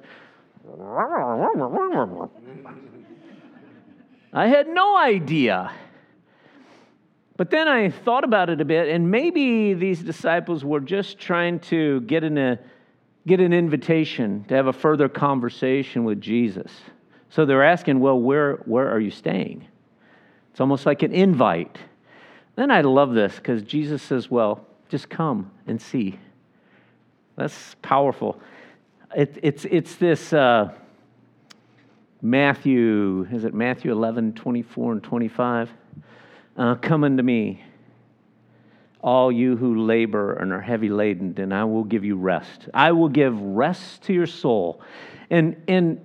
I 4.31 4.47
had 4.47 4.67
no 4.69 4.97
idea. 4.97 5.71
But 7.37 7.49
then 7.49 7.67
I 7.67 7.89
thought 7.89 8.23
about 8.23 8.49
it 8.49 8.61
a 8.61 8.65
bit, 8.65 8.87
and 8.87 9.11
maybe 9.11 9.73
these 9.73 10.01
disciples 10.01 10.63
were 10.63 10.79
just 10.79 11.19
trying 11.19 11.59
to 11.61 11.99
get 12.01 12.23
in 12.23 12.37
a 12.37 12.59
get 13.27 13.39
an 13.39 13.53
invitation 13.53 14.45
to 14.47 14.55
have 14.55 14.67
a 14.67 14.73
further 14.73 15.09
conversation 15.09 16.03
with 16.03 16.21
Jesus. 16.21 16.71
So 17.29 17.45
they're 17.45 17.63
asking, 17.63 17.99
Well, 17.99 18.19
where, 18.19 18.57
where 18.65 18.89
are 18.89 18.99
you 18.99 19.11
staying? 19.11 19.67
It's 20.51 20.61
almost 20.61 20.85
like 20.85 21.03
an 21.03 21.11
invite. 21.11 21.77
Then 22.55 22.71
I 22.71 22.81
love 22.81 23.13
this 23.13 23.35
because 23.35 23.63
Jesus 23.63 24.01
says, 24.01 24.29
Well, 24.29 24.65
just 24.89 25.09
come 25.09 25.51
and 25.67 25.81
see. 25.81 26.19
That's 27.35 27.75
powerful. 27.81 28.39
It, 29.15 29.37
it's, 29.41 29.65
it's 29.65 29.95
this 29.95 30.31
uh, 30.31 30.73
Matthew, 32.21 33.27
is 33.31 33.43
it 33.43 33.53
Matthew 33.53 33.91
11, 33.91 34.33
24 34.33 34.93
and 34.93 35.03
25? 35.03 35.69
Uh, 36.57 36.75
come 36.75 37.03
unto 37.03 37.21
me 37.21 37.61
all 39.05 39.31
you 39.31 39.55
who 39.55 39.85
labor 39.85 40.33
and 40.33 40.51
are 40.51 40.59
heavy 40.59 40.89
laden, 40.89 41.35
and 41.37 41.53
I 41.53 41.63
will 41.63 41.83
give 41.83 42.03
you 42.03 42.15
rest. 42.17 42.67
I 42.73 42.91
will 42.91 43.07
give 43.07 43.39
rest 43.39 44.01
to 44.05 44.13
your 44.13 44.25
soul. 44.25 44.81
And, 45.29 45.61
and, 45.67 46.03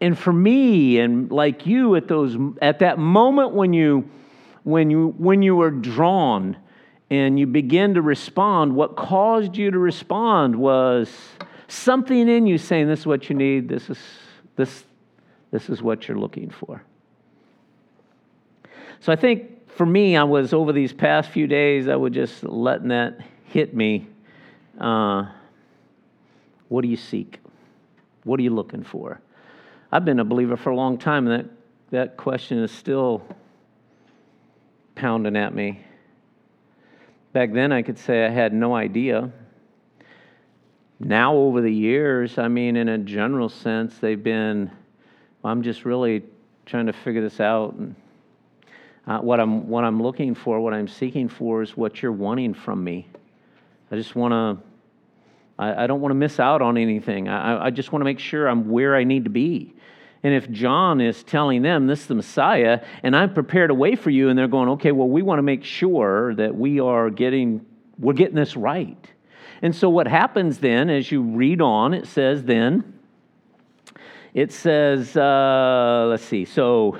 and 0.00 0.18
for 0.18 0.32
me, 0.32 1.00
and 1.00 1.30
like 1.30 1.66
you 1.66 1.96
at, 1.96 2.08
those, 2.08 2.34
at 2.62 2.78
that 2.78 2.98
moment 2.98 3.52
when 3.52 3.74
you, 3.74 4.08
when, 4.62 4.90
you, 4.90 5.14
when 5.18 5.42
you 5.42 5.54
were 5.54 5.70
drawn 5.70 6.56
and 7.10 7.38
you 7.38 7.46
begin 7.46 7.92
to 7.92 8.00
respond, 8.00 8.74
what 8.74 8.96
caused 8.96 9.58
you 9.58 9.70
to 9.70 9.78
respond 9.78 10.56
was 10.56 11.14
something 11.68 12.26
in 12.26 12.46
you 12.46 12.56
saying, 12.56 12.88
This 12.88 13.00
is 13.00 13.06
what 13.06 13.28
you 13.28 13.36
need, 13.36 13.68
this 13.68 13.90
is, 13.90 13.98
this, 14.56 14.84
this 15.50 15.68
is 15.68 15.82
what 15.82 16.08
you're 16.08 16.18
looking 16.18 16.48
for. 16.48 16.82
So 19.00 19.12
I 19.12 19.16
think 19.16 19.53
for 19.76 19.86
me, 19.86 20.16
I 20.16 20.24
was 20.24 20.52
over 20.52 20.72
these 20.72 20.92
past 20.92 21.30
few 21.30 21.46
days, 21.46 21.88
I 21.88 21.96
was 21.96 22.12
just 22.12 22.44
letting 22.44 22.88
that 22.88 23.18
hit 23.44 23.74
me. 23.74 24.06
Uh, 24.80 25.26
what 26.68 26.82
do 26.82 26.88
you 26.88 26.96
seek? 26.96 27.40
What 28.22 28.38
are 28.38 28.42
you 28.42 28.54
looking 28.54 28.84
for? 28.84 29.20
I've 29.90 30.04
been 30.04 30.20
a 30.20 30.24
believer 30.24 30.56
for 30.56 30.70
a 30.70 30.76
long 30.76 30.98
time, 30.98 31.26
and 31.26 31.44
that, 31.44 31.50
that 31.90 32.16
question 32.16 32.58
is 32.58 32.70
still 32.70 33.22
pounding 34.94 35.36
at 35.36 35.54
me. 35.54 35.80
Back 37.32 37.52
then, 37.52 37.72
I 37.72 37.82
could 37.82 37.98
say 37.98 38.24
I 38.24 38.30
had 38.30 38.52
no 38.52 38.74
idea. 38.74 39.30
Now, 41.00 41.34
over 41.34 41.60
the 41.60 41.72
years, 41.72 42.38
I 42.38 42.46
mean, 42.46 42.76
in 42.76 42.88
a 42.88 42.98
general 42.98 43.48
sense, 43.48 43.98
they've 43.98 44.22
been, 44.22 44.70
I'm 45.42 45.62
just 45.62 45.84
really 45.84 46.22
trying 46.64 46.86
to 46.86 46.92
figure 46.92 47.20
this 47.20 47.40
out 47.40 47.74
and 47.74 47.96
uh, 49.06 49.18
what, 49.18 49.40
I'm, 49.40 49.68
what 49.68 49.84
I'm 49.84 50.02
looking 50.02 50.34
for, 50.34 50.60
what 50.60 50.72
I'm 50.72 50.88
seeking 50.88 51.28
for 51.28 51.62
is 51.62 51.76
what 51.76 52.02
you're 52.02 52.12
wanting 52.12 52.54
from 52.54 52.82
me. 52.82 53.06
I 53.90 53.96
just 53.96 54.16
want 54.16 54.32
to, 54.32 54.64
I, 55.58 55.84
I, 55.84 55.86
don't 55.86 56.00
want 56.00 56.10
to 56.10 56.16
miss 56.16 56.40
out 56.40 56.62
on 56.62 56.78
anything. 56.78 57.28
I, 57.28 57.66
I 57.66 57.70
just 57.70 57.92
want 57.92 58.00
to 58.00 58.04
make 58.04 58.18
sure 58.18 58.48
I'm 58.48 58.70
where 58.70 58.96
I 58.96 59.04
need 59.04 59.24
to 59.24 59.30
be. 59.30 59.74
And 60.22 60.32
if 60.32 60.50
John 60.50 61.02
is 61.02 61.22
telling 61.22 61.60
them 61.60 61.86
this 61.86 62.00
is 62.00 62.06
the 62.06 62.14
Messiah 62.14 62.80
and 63.02 63.14
I'm 63.14 63.34
prepared 63.34 63.70
a 63.70 63.74
way 63.74 63.94
for 63.94 64.08
you, 64.08 64.30
and 64.30 64.38
they're 64.38 64.48
going, 64.48 64.70
okay, 64.70 64.90
well, 64.90 65.08
we 65.08 65.20
want 65.20 65.38
to 65.38 65.42
make 65.42 65.64
sure 65.64 66.34
that 66.36 66.54
we 66.56 66.80
are 66.80 67.10
getting, 67.10 67.64
we're 67.98 68.14
getting 68.14 68.34
this 68.34 68.56
right. 68.56 68.98
And 69.60 69.76
so 69.76 69.90
what 69.90 70.08
happens 70.08 70.58
then, 70.58 70.88
as 70.88 71.12
you 71.12 71.20
read 71.22 71.60
on, 71.60 71.92
it 71.92 72.06
says 72.06 72.42
then, 72.44 72.98
it 74.32 74.50
says, 74.50 75.14
uh, 75.16 76.06
let's 76.08 76.24
see, 76.24 76.46
so 76.46 76.98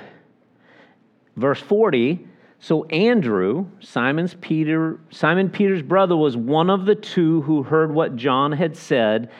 Verse 1.35 1.59
40 1.59 2.27
So 2.59 2.85
Andrew, 2.85 3.67
Simon's 3.79 4.35
Peter, 4.35 4.99
Simon 5.09 5.49
Peter's 5.49 5.81
brother, 5.81 6.15
was 6.15 6.37
one 6.37 6.69
of 6.69 6.85
the 6.85 6.95
two 6.95 7.41
who 7.41 7.63
heard 7.63 7.93
what 7.93 8.15
John 8.15 8.51
had 8.51 8.75
said 8.75 9.31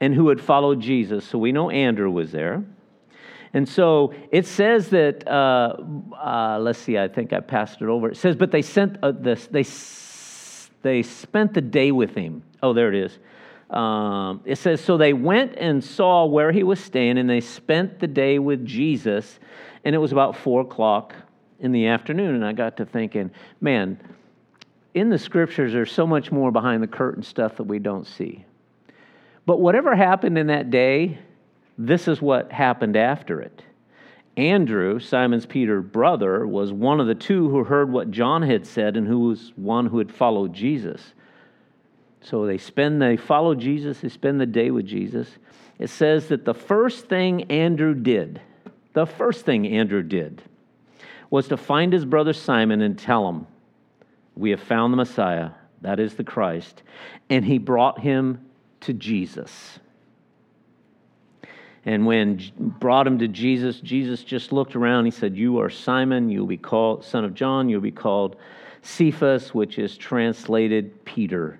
and 0.00 0.14
who 0.14 0.28
had 0.28 0.40
followed 0.40 0.80
Jesus. 0.80 1.24
So 1.24 1.38
we 1.38 1.52
know 1.52 1.70
Andrew 1.70 2.10
was 2.10 2.32
there. 2.32 2.64
And 3.54 3.68
so 3.68 4.12
it 4.32 4.46
says 4.46 4.90
that, 4.90 5.26
uh, 5.28 5.76
uh, 6.16 6.58
let's 6.60 6.80
see, 6.80 6.98
I 6.98 7.06
think 7.06 7.32
I 7.32 7.38
passed 7.38 7.80
it 7.80 7.88
over. 7.88 8.08
It 8.08 8.16
says, 8.16 8.34
but 8.34 8.50
they 8.50 8.62
sent 8.62 8.98
uh, 9.00 9.12
this, 9.12 9.46
they, 9.46 9.64
they 10.82 11.02
spent 11.02 11.54
the 11.54 11.60
day 11.60 11.92
with 11.92 12.16
him. 12.16 12.42
Oh, 12.64 12.72
there 12.72 12.92
it 12.92 12.96
is. 12.96 13.18
Um, 13.70 14.42
it 14.44 14.56
says, 14.56 14.80
so 14.80 14.96
they 14.96 15.12
went 15.12 15.54
and 15.56 15.82
saw 15.82 16.26
where 16.26 16.50
he 16.50 16.64
was 16.64 16.80
staying, 16.80 17.16
and 17.16 17.30
they 17.30 17.40
spent 17.40 18.00
the 18.00 18.08
day 18.08 18.40
with 18.40 18.66
Jesus, 18.66 19.38
and 19.84 19.94
it 19.94 19.98
was 19.98 20.12
about 20.12 20.36
four 20.36 20.60
o'clock 20.60 21.14
in 21.60 21.72
the 21.72 21.86
afternoon, 21.86 22.34
and 22.34 22.44
I 22.44 22.52
got 22.52 22.76
to 22.78 22.84
thinking, 22.84 23.30
man, 23.60 23.98
in 24.94 25.08
the 25.08 25.18
scriptures, 25.18 25.72
there's 25.72 25.92
so 25.92 26.06
much 26.06 26.30
more 26.30 26.50
behind 26.50 26.82
the 26.82 26.88
curtain 26.88 27.22
stuff 27.22 27.56
that 27.56 27.64
we 27.64 27.78
don't 27.78 28.06
see. 28.06 28.44
But 29.46 29.60
whatever 29.60 29.94
happened 29.94 30.38
in 30.38 30.46
that 30.46 30.70
day, 30.70 31.18
this 31.76 32.08
is 32.08 32.22
what 32.22 32.52
happened 32.52 32.96
after 32.96 33.40
it. 33.40 33.62
Andrew, 34.36 34.98
Simon's 34.98 35.46
Peter's 35.46 35.84
brother, 35.84 36.46
was 36.46 36.72
one 36.72 37.00
of 37.00 37.06
the 37.06 37.14
two 37.14 37.48
who 37.48 37.64
heard 37.64 37.92
what 37.92 38.10
John 38.10 38.42
had 38.42 38.66
said 38.66 38.96
and 38.96 39.06
who 39.06 39.20
was 39.28 39.52
one 39.56 39.86
who 39.86 39.98
had 39.98 40.12
followed 40.12 40.52
Jesus. 40.52 41.14
So 42.20 42.46
they 42.46 42.58
spend 42.58 43.02
they 43.02 43.16
follow 43.16 43.54
Jesus, 43.54 44.00
they 44.00 44.08
spend 44.08 44.40
the 44.40 44.46
day 44.46 44.70
with 44.70 44.86
Jesus. 44.86 45.28
It 45.78 45.90
says 45.90 46.28
that 46.28 46.44
the 46.44 46.54
first 46.54 47.06
thing 47.06 47.42
Andrew 47.50 47.94
did, 47.94 48.40
the 48.92 49.06
first 49.06 49.44
thing 49.44 49.66
Andrew 49.66 50.02
did 50.02 50.42
was 51.30 51.48
to 51.48 51.56
find 51.56 51.92
his 51.92 52.04
brother 52.04 52.32
Simon 52.32 52.80
and 52.80 52.98
tell 52.98 53.28
him, 53.28 53.46
We 54.34 54.50
have 54.50 54.62
found 54.62 54.92
the 54.92 54.96
Messiah, 54.96 55.50
that 55.80 56.00
is 56.00 56.14
the 56.14 56.24
Christ. 56.24 56.82
And 57.28 57.44
he 57.44 57.58
brought 57.58 58.00
him 58.00 58.44
to 58.80 58.92
Jesus. 58.92 59.78
And 61.86 62.06
when 62.06 62.40
brought 62.58 63.06
him 63.06 63.18
to 63.18 63.28
Jesus, 63.28 63.80
Jesus 63.80 64.24
just 64.24 64.52
looked 64.52 64.74
around. 64.74 65.04
He 65.04 65.10
said, 65.10 65.36
You 65.36 65.60
are 65.60 65.70
Simon, 65.70 66.30
you'll 66.30 66.46
be 66.46 66.56
called 66.56 67.04
son 67.04 67.24
of 67.24 67.34
John, 67.34 67.68
you'll 67.68 67.80
be 67.80 67.90
called 67.90 68.36
Cephas, 68.82 69.52
which 69.52 69.78
is 69.78 69.96
translated 69.96 71.04
Peter. 71.04 71.58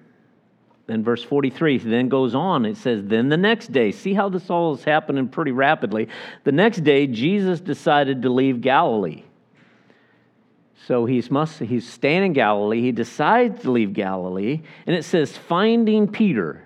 Then 0.86 1.02
verse 1.02 1.22
43 1.22 1.78
then 1.78 2.08
goes 2.08 2.34
on. 2.34 2.66
It 2.66 2.76
says, 2.76 3.02
Then 3.04 3.28
the 3.28 3.36
next 3.36 3.72
day, 3.72 3.90
see 3.90 4.14
how 4.14 4.28
this 4.28 4.50
all 4.50 4.74
is 4.74 4.84
happening 4.84 5.28
pretty 5.28 5.52
rapidly. 5.52 6.08
The 6.44 6.52
next 6.52 6.84
day, 6.84 7.06
Jesus 7.06 7.60
decided 7.60 8.22
to 8.22 8.30
leave 8.30 8.60
Galilee. 8.60 9.24
So 10.86 11.06
he's, 11.06 11.30
must, 11.30 11.60
he's 11.60 11.88
staying 11.88 12.24
in 12.24 12.32
Galilee. 12.34 12.82
He 12.82 12.92
decides 12.92 13.62
to 13.62 13.70
leave 13.70 13.94
Galilee, 13.94 14.62
and 14.86 14.94
it 14.94 15.04
says, 15.04 15.36
finding 15.36 16.08
Peter. 16.08 16.62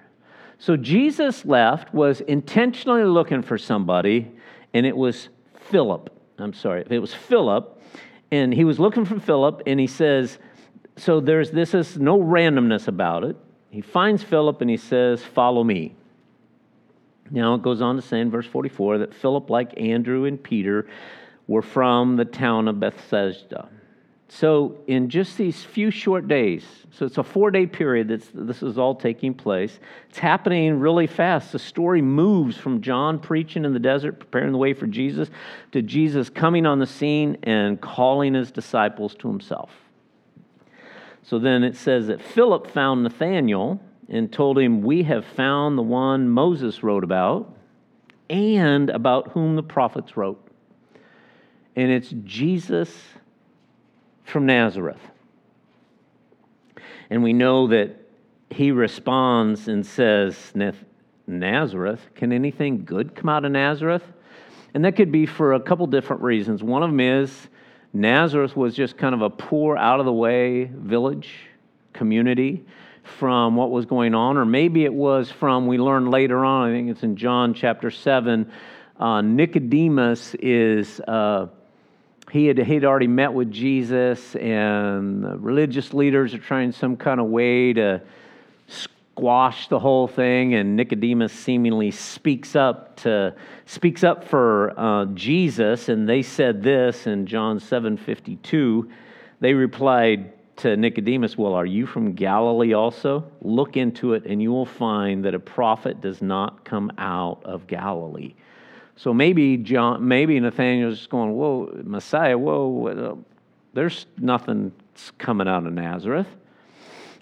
So 0.58 0.76
Jesus 0.76 1.44
left, 1.44 1.94
was 1.94 2.20
intentionally 2.22 3.04
looking 3.04 3.42
for 3.42 3.58
somebody, 3.58 4.32
and 4.74 4.84
it 4.84 4.96
was 4.96 5.28
Philip. 5.70 6.12
I'm 6.38 6.52
sorry, 6.52 6.84
it 6.90 6.98
was 6.98 7.14
Philip, 7.14 7.80
and 8.32 8.52
he 8.52 8.64
was 8.64 8.80
looking 8.80 9.04
for 9.04 9.20
Philip, 9.20 9.62
and 9.66 9.78
he 9.78 9.86
says, 9.86 10.38
so 10.98 11.20
there's 11.20 11.52
this 11.52 11.74
is 11.74 11.96
no 11.96 12.18
randomness 12.18 12.88
about 12.88 13.24
it. 13.24 13.36
he 13.70 13.80
finds 13.80 14.22
Philip 14.22 14.60
and 14.60 14.68
he 14.68 14.76
says, 14.76 15.22
Follow 15.22 15.62
me. 15.62 15.94
Now 17.30 17.54
it 17.54 17.62
goes 17.62 17.80
on 17.80 17.96
to 17.96 18.02
say 18.02 18.20
in 18.20 18.30
verse 18.30 18.46
44 18.46 18.98
that 18.98 19.14
Philip, 19.14 19.48
like 19.48 19.78
Andrew 19.78 20.24
and 20.24 20.42
Peter, 20.42 20.88
were 21.46 21.62
from 21.62 22.16
the 22.16 22.24
town 22.24 22.68
of 22.68 22.80
Bethsaida. 22.80 23.68
So, 24.30 24.76
in 24.86 25.08
just 25.08 25.38
these 25.38 25.64
few 25.64 25.90
short 25.90 26.28
days, 26.28 26.62
so 26.90 27.06
it's 27.06 27.16
a 27.16 27.22
four 27.22 27.50
day 27.50 27.66
period 27.66 28.08
that 28.08 28.28
this 28.34 28.62
is 28.62 28.76
all 28.76 28.94
taking 28.94 29.32
place. 29.32 29.78
It's 30.10 30.18
happening 30.18 30.78
really 30.80 31.06
fast. 31.06 31.52
The 31.52 31.58
story 31.58 32.02
moves 32.02 32.56
from 32.58 32.82
John 32.82 33.20
preaching 33.20 33.64
in 33.64 33.72
the 33.72 33.78
desert, 33.78 34.18
preparing 34.18 34.52
the 34.52 34.58
way 34.58 34.74
for 34.74 34.86
Jesus, 34.86 35.30
to 35.72 35.80
Jesus 35.80 36.28
coming 36.28 36.66
on 36.66 36.78
the 36.78 36.86
scene 36.86 37.38
and 37.42 37.80
calling 37.80 38.34
his 38.34 38.50
disciples 38.50 39.14
to 39.16 39.28
himself. 39.28 39.70
So 41.22 41.38
then 41.38 41.64
it 41.64 41.76
says 41.76 42.08
that 42.08 42.20
Philip 42.20 42.66
found 42.66 43.04
Nathanael 43.04 43.80
and 44.10 44.30
told 44.30 44.58
him, 44.58 44.82
We 44.82 45.04
have 45.04 45.24
found 45.24 45.78
the 45.78 45.82
one 45.82 46.28
Moses 46.28 46.82
wrote 46.82 47.04
about 47.04 47.54
and 48.28 48.90
about 48.90 49.28
whom 49.32 49.56
the 49.56 49.62
prophets 49.62 50.16
wrote. 50.18 50.42
And 51.76 51.90
it's 51.90 52.12
Jesus 52.24 52.94
from 54.28 54.46
Nazareth. 54.46 55.00
And 57.10 57.22
we 57.22 57.32
know 57.32 57.68
that 57.68 57.96
he 58.50 58.70
responds 58.70 59.68
and 59.68 59.84
says, 59.84 60.52
Nazareth? 61.26 62.00
Can 62.14 62.32
anything 62.32 62.84
good 62.84 63.14
come 63.14 63.28
out 63.28 63.44
of 63.44 63.52
Nazareth? 63.52 64.04
And 64.74 64.84
that 64.84 64.96
could 64.96 65.10
be 65.10 65.26
for 65.26 65.54
a 65.54 65.60
couple 65.60 65.86
different 65.86 66.22
reasons. 66.22 66.62
One 66.62 66.82
of 66.82 66.90
them 66.90 67.00
is 67.00 67.48
Nazareth 67.92 68.54
was 68.54 68.74
just 68.74 68.98
kind 68.98 69.14
of 69.14 69.22
a 69.22 69.30
poor, 69.30 69.76
out 69.76 70.00
of 70.00 70.06
the 70.06 70.12
way 70.12 70.64
village 70.64 71.30
community 71.94 72.66
from 73.02 73.56
what 73.56 73.70
was 73.70 73.86
going 73.86 74.14
on, 74.14 74.36
or 74.36 74.44
maybe 74.44 74.84
it 74.84 74.92
was 74.92 75.30
from, 75.30 75.66
we 75.66 75.78
learn 75.78 76.10
later 76.10 76.44
on, 76.44 76.68
I 76.68 76.72
think 76.72 76.90
it's 76.90 77.02
in 77.02 77.16
John 77.16 77.54
chapter 77.54 77.90
7, 77.90 78.52
uh, 78.98 79.22
Nicodemus 79.22 80.34
is. 80.34 81.00
Uh, 81.00 81.46
he 82.30 82.46
had 82.46 82.58
he'd 82.58 82.84
already 82.84 83.06
met 83.06 83.32
with 83.32 83.50
Jesus, 83.50 84.36
and 84.36 85.42
religious 85.42 85.94
leaders 85.94 86.34
are 86.34 86.38
trying 86.38 86.72
some 86.72 86.96
kind 86.96 87.20
of 87.20 87.26
way 87.26 87.72
to 87.72 88.02
squash 88.66 89.68
the 89.68 89.78
whole 89.78 90.06
thing. 90.06 90.54
And 90.54 90.76
Nicodemus 90.76 91.32
seemingly 91.32 91.90
speaks 91.90 92.54
up 92.54 92.96
to 92.98 93.34
speaks 93.66 94.04
up 94.04 94.24
for 94.24 94.78
uh, 94.78 95.06
Jesus, 95.06 95.88
and 95.88 96.08
they 96.08 96.22
said 96.22 96.62
this 96.62 97.06
in 97.06 97.26
John 97.26 97.60
seven 97.60 97.96
fifty 97.96 98.36
two. 98.36 98.90
They 99.40 99.54
replied 99.54 100.32
to 100.58 100.76
Nicodemus, 100.76 101.38
"Well, 101.38 101.54
are 101.54 101.66
you 101.66 101.86
from 101.86 102.12
Galilee 102.12 102.74
also? 102.74 103.24
Look 103.40 103.76
into 103.76 104.14
it, 104.14 104.26
and 104.26 104.42
you 104.42 104.50
will 104.50 104.66
find 104.66 105.24
that 105.24 105.34
a 105.34 105.38
prophet 105.38 106.00
does 106.00 106.20
not 106.20 106.64
come 106.64 106.92
out 106.98 107.42
of 107.44 107.66
Galilee." 107.66 108.34
So 108.98 109.14
maybe 109.14 109.56
John, 109.56 110.08
maybe 110.08 110.38
Nathanael's 110.40 111.06
going, 111.06 111.32
"Whoa, 111.32 111.70
Messiah! 111.84 112.36
Whoa, 112.36 113.24
there's 113.72 114.06
nothing 114.18 114.72
coming 115.18 115.46
out 115.46 115.64
of 115.64 115.72
Nazareth." 115.72 116.26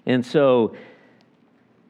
And 0.07 0.25
so 0.25 0.75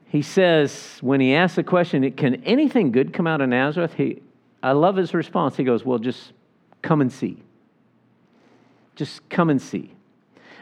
he 0.09 0.21
says, 0.21 0.97
when 1.01 1.21
he 1.21 1.33
asks 1.33 1.55
the 1.55 1.63
question, 1.63 2.11
"Can 2.11 2.43
anything 2.43 2.91
good 2.91 3.13
come 3.13 3.27
out 3.27 3.39
of 3.39 3.47
Nazareth?" 3.47 3.93
He, 3.93 4.21
I 4.61 4.73
love 4.73 4.97
his 4.97 5.13
response. 5.13 5.55
He 5.55 5.63
goes, 5.63 5.85
"Well, 5.85 5.99
just 5.99 6.33
come 6.81 6.99
and 6.99 7.11
see. 7.11 7.41
Just 8.97 9.29
come 9.29 9.49
and 9.49 9.61
see." 9.61 9.93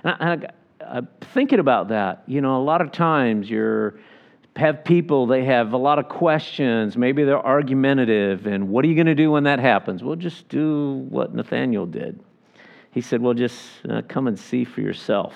And 0.04 0.14
I, 0.20 0.50
I, 0.86 0.98
I'm 0.98 1.08
thinking 1.34 1.58
about 1.58 1.88
that. 1.88 2.22
You 2.28 2.42
know, 2.42 2.58
a 2.58 2.64
lot 2.64 2.80
of 2.80 2.92
times 2.92 3.50
you're 3.50 3.96
have 4.56 4.86
people, 4.86 5.28
they 5.28 5.44
have 5.46 5.74
a 5.74 5.78
lot 5.78 6.00
of 6.00 6.08
questions. 6.08 6.96
Maybe 6.96 7.24
they're 7.24 7.46
argumentative. 7.46 8.46
And 8.46 8.70
what 8.70 8.86
are 8.86 8.88
you 8.88 8.96
going 8.96 9.08
to 9.08 9.16
do 9.16 9.32
when 9.32 9.44
that 9.44 9.60
happens? 9.60 10.04
Well, 10.04 10.16
just 10.16 10.48
do 10.48 11.06
what 11.10 11.34
Nathanael 11.34 11.86
did. 11.86 12.24
He 12.92 13.02
said, 13.02 13.22
Well, 13.22 13.34
just 13.34 13.62
uh, 13.90 14.02
come 14.08 14.28
and 14.28 14.40
see 14.40 14.64
for 14.64 14.82
yourself. 14.82 15.34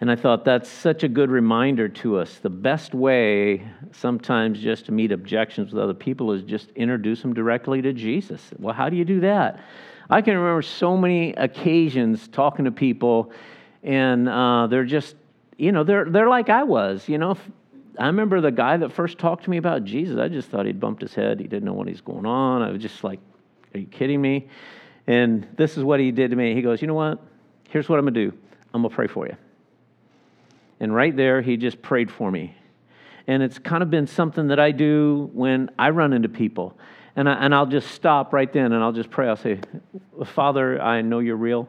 And 0.00 0.10
I 0.10 0.16
thought 0.16 0.44
that's 0.44 0.68
such 0.68 1.02
a 1.02 1.08
good 1.08 1.28
reminder 1.30 1.88
to 1.88 2.18
us. 2.18 2.38
The 2.38 2.50
best 2.50 2.94
way 2.94 3.66
sometimes 3.90 4.60
just 4.60 4.86
to 4.86 4.92
meet 4.92 5.10
objections 5.10 5.72
with 5.72 5.82
other 5.82 5.94
people 5.94 6.30
is 6.32 6.42
just 6.42 6.70
introduce 6.76 7.22
them 7.22 7.34
directly 7.34 7.82
to 7.82 7.92
Jesus. 7.92 8.50
Well, 8.58 8.74
how 8.74 8.90
do 8.90 8.96
you 8.96 9.04
do 9.04 9.20
that? 9.20 9.60
I 10.08 10.22
can 10.22 10.36
remember 10.36 10.62
so 10.62 10.96
many 10.96 11.32
occasions 11.32 12.28
talking 12.28 12.64
to 12.66 12.70
people, 12.70 13.32
and 13.82 14.28
uh, 14.28 14.68
they're 14.68 14.84
just 14.84 15.16
you 15.58 15.72
know, 15.72 15.84
they're, 15.84 16.06
they're 16.08 16.28
like 16.28 16.48
I 16.48 16.62
was. 16.62 17.06
You 17.08 17.18
know, 17.18 17.36
I 17.98 18.06
remember 18.06 18.40
the 18.40 18.52
guy 18.52 18.76
that 18.78 18.92
first 18.92 19.18
talked 19.18 19.44
to 19.44 19.50
me 19.50 19.56
about 19.58 19.84
Jesus, 19.84 20.18
I 20.18 20.28
just 20.28 20.48
thought 20.48 20.64
he'd 20.64 20.80
bumped 20.80 21.02
his 21.02 21.14
head. 21.14 21.40
He 21.40 21.48
didn't 21.48 21.64
know 21.64 21.74
what 21.74 21.88
he's 21.88 22.00
going 22.00 22.24
on. 22.24 22.62
I 22.62 22.70
was 22.70 22.80
just 22.80 23.02
like, 23.04 23.18
are 23.74 23.80
you 23.80 23.86
kidding 23.86 24.22
me? 24.22 24.48
And 25.06 25.46
this 25.56 25.76
is 25.76 25.84
what 25.84 26.00
he 26.00 26.12
did 26.12 26.30
to 26.30 26.36
me. 26.36 26.54
He 26.54 26.62
goes, 26.62 26.80
you 26.80 26.86
know 26.86 26.94
what? 26.94 27.20
Here's 27.68 27.88
what 27.88 27.98
I'm 27.98 28.04
going 28.04 28.14
to 28.14 28.30
do 28.30 28.38
I'm 28.72 28.82
going 28.82 28.90
to 28.90 28.96
pray 28.96 29.08
for 29.08 29.26
you. 29.26 29.36
And 30.80 30.94
right 30.94 31.14
there, 31.14 31.42
he 31.42 31.56
just 31.56 31.82
prayed 31.82 32.10
for 32.10 32.30
me. 32.30 32.54
And 33.26 33.42
it's 33.42 33.58
kind 33.58 33.82
of 33.82 33.90
been 33.90 34.06
something 34.06 34.48
that 34.48 34.60
I 34.60 34.70
do 34.70 35.28
when 35.34 35.70
I 35.78 35.90
run 35.90 36.12
into 36.12 36.28
people. 36.28 36.78
And, 37.16 37.28
I, 37.28 37.34
and 37.44 37.54
I'll 37.54 37.66
just 37.66 37.90
stop 37.90 38.32
right 38.32 38.50
then 38.50 38.72
and 38.72 38.82
I'll 38.82 38.92
just 38.92 39.10
pray. 39.10 39.28
I'll 39.28 39.36
say, 39.36 39.58
Father, 40.24 40.80
I 40.80 41.02
know 41.02 41.18
you're 41.18 41.36
real 41.36 41.68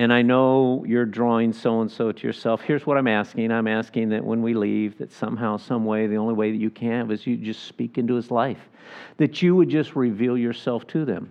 and 0.00 0.14
I 0.14 0.22
know 0.22 0.82
you're 0.88 1.04
drawing 1.04 1.52
so 1.52 1.82
and 1.82 1.92
so 1.92 2.10
to 2.10 2.26
yourself. 2.26 2.62
Here's 2.62 2.86
what 2.86 2.96
I'm 2.96 3.06
asking 3.06 3.52
I'm 3.52 3.68
asking 3.68 4.08
that 4.08 4.24
when 4.24 4.40
we 4.40 4.54
leave, 4.54 4.96
that 4.96 5.12
somehow, 5.12 5.58
some 5.58 5.84
way, 5.84 6.06
the 6.06 6.16
only 6.16 6.32
way 6.32 6.50
that 6.50 6.56
you 6.56 6.70
can 6.70 7.10
is 7.10 7.26
you 7.26 7.36
just 7.36 7.64
speak 7.64 7.98
into 7.98 8.14
his 8.14 8.30
life, 8.30 8.70
that 9.18 9.42
you 9.42 9.54
would 9.56 9.68
just 9.68 9.94
reveal 9.94 10.38
yourself 10.38 10.86
to 10.86 11.04
them. 11.04 11.30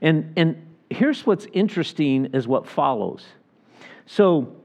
And, 0.00 0.32
and 0.36 0.76
here's 0.90 1.24
what's 1.24 1.46
interesting 1.52 2.26
is 2.34 2.48
what 2.48 2.66
follows. 2.66 3.24
So 4.06 4.56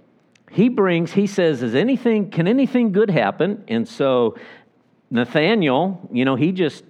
he 0.49 0.69
brings, 0.69 1.11
he 1.11 1.27
says, 1.27 1.61
Is 1.61 1.75
anything, 1.75 2.31
can 2.31 2.47
anything 2.47 2.93
good 2.93 3.11
happen? 3.11 3.63
And 3.67 3.87
so 3.87 4.39
Nathanael, 5.11 6.01
you 6.11 6.25
know, 6.25 6.35
he 6.35 6.51
just, 6.51 6.83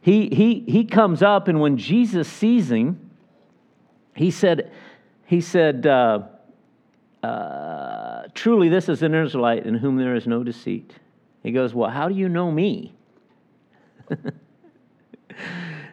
he, 0.00 0.30
he, 0.30 0.60
he 0.66 0.86
comes 0.86 1.22
up, 1.22 1.48
and 1.48 1.60
when 1.60 1.76
Jesus 1.76 2.28
sees 2.28 2.70
him, 2.70 3.10
he 4.14 4.30
said, 4.30 4.72
he 5.30 5.40
said, 5.40 5.86
uh, 5.86 6.22
uh, 7.22 8.24
Truly, 8.34 8.68
this 8.68 8.88
is 8.88 9.04
an 9.04 9.14
Israelite 9.14 9.64
in 9.64 9.74
whom 9.74 9.96
there 9.96 10.16
is 10.16 10.26
no 10.26 10.42
deceit. 10.42 10.92
He 11.44 11.52
goes, 11.52 11.72
Well, 11.72 11.88
how 11.88 12.08
do 12.08 12.16
you 12.16 12.28
know 12.28 12.50
me? 12.50 12.92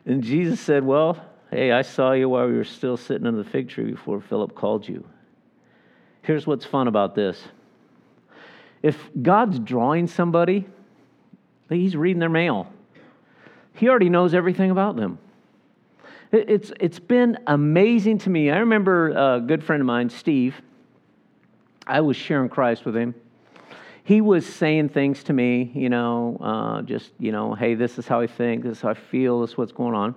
and 0.07 0.23
Jesus 0.23 0.59
said, 0.59 0.83
Well, 0.83 1.23
hey, 1.51 1.71
I 1.71 1.83
saw 1.83 2.13
you 2.13 2.29
while 2.29 2.47
we 2.47 2.53
were 2.53 2.63
still 2.63 2.97
sitting 2.97 3.27
under 3.27 3.43
the 3.43 3.47
fig 3.47 3.69
tree 3.69 3.91
before 3.91 4.21
Philip 4.21 4.55
called 4.55 4.89
you. 4.89 5.05
Here's 6.23 6.47
what's 6.47 6.65
fun 6.65 6.87
about 6.87 7.13
this 7.13 7.39
if 8.81 8.97
God's 9.21 9.59
drawing 9.59 10.07
somebody, 10.07 10.65
he's 11.69 11.95
reading 11.95 12.19
their 12.19 12.27
mail, 12.27 12.73
he 13.75 13.87
already 13.87 14.09
knows 14.09 14.33
everything 14.33 14.71
about 14.71 14.95
them. 14.95 15.19
It's, 16.31 16.73
it's 16.79 16.99
been 16.99 17.37
amazing 17.47 18.17
to 18.19 18.29
me. 18.29 18.51
I 18.51 18.57
remember 18.57 19.09
a 19.09 19.39
good 19.39 19.63
friend 19.63 19.81
of 19.81 19.85
mine, 19.85 20.09
Steve, 20.09 20.61
I 21.85 22.01
was 22.01 22.17
sharing 22.17 22.49
Christ 22.49 22.83
with 22.83 22.97
him. 22.97 23.15
He 24.03 24.19
was 24.19 24.45
saying 24.45 24.89
things 24.89 25.23
to 25.25 25.33
me, 25.33 25.71
you 25.73 25.89
know, 25.89 26.37
uh, 26.41 26.81
just, 26.81 27.11
you 27.19 27.31
know, 27.31 27.53
hey, 27.53 27.75
this 27.75 27.97
is 27.97 28.07
how 28.07 28.19
I 28.19 28.27
think, 28.27 28.63
this 28.63 28.77
is 28.77 28.81
how 28.81 28.89
I 28.89 28.93
feel, 28.93 29.41
this 29.41 29.51
is 29.51 29.57
what's 29.57 29.71
going 29.71 29.95
on. 29.95 30.15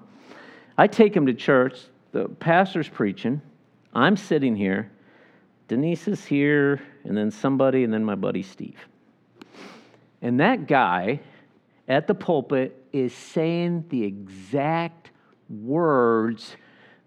I 0.77 0.87
take 0.87 1.15
him 1.15 1.27
to 1.27 1.35
church, 1.35 1.79
the 2.13 2.29
pastor's 2.29 2.89
preaching, 2.89 3.41
I'm 3.95 4.17
sitting 4.17 4.57
here, 4.57 4.91
Denise 5.69 6.09
is 6.09 6.25
here, 6.25 6.81
and 7.05 7.17
then 7.17 7.31
somebody, 7.31 7.85
and 7.85 7.93
then 7.93 8.05
my 8.05 8.17
buddy 8.17 8.43
Steve. 8.43 8.79
And 10.23 10.41
that 10.41 10.67
guy 10.67 11.21
at 11.89 12.07
the 12.07 12.15
pulpit 12.15 12.85
is 12.93 13.15
saying 13.15 13.85
the 13.89 14.05
exact 14.05 15.11
words 15.51 16.57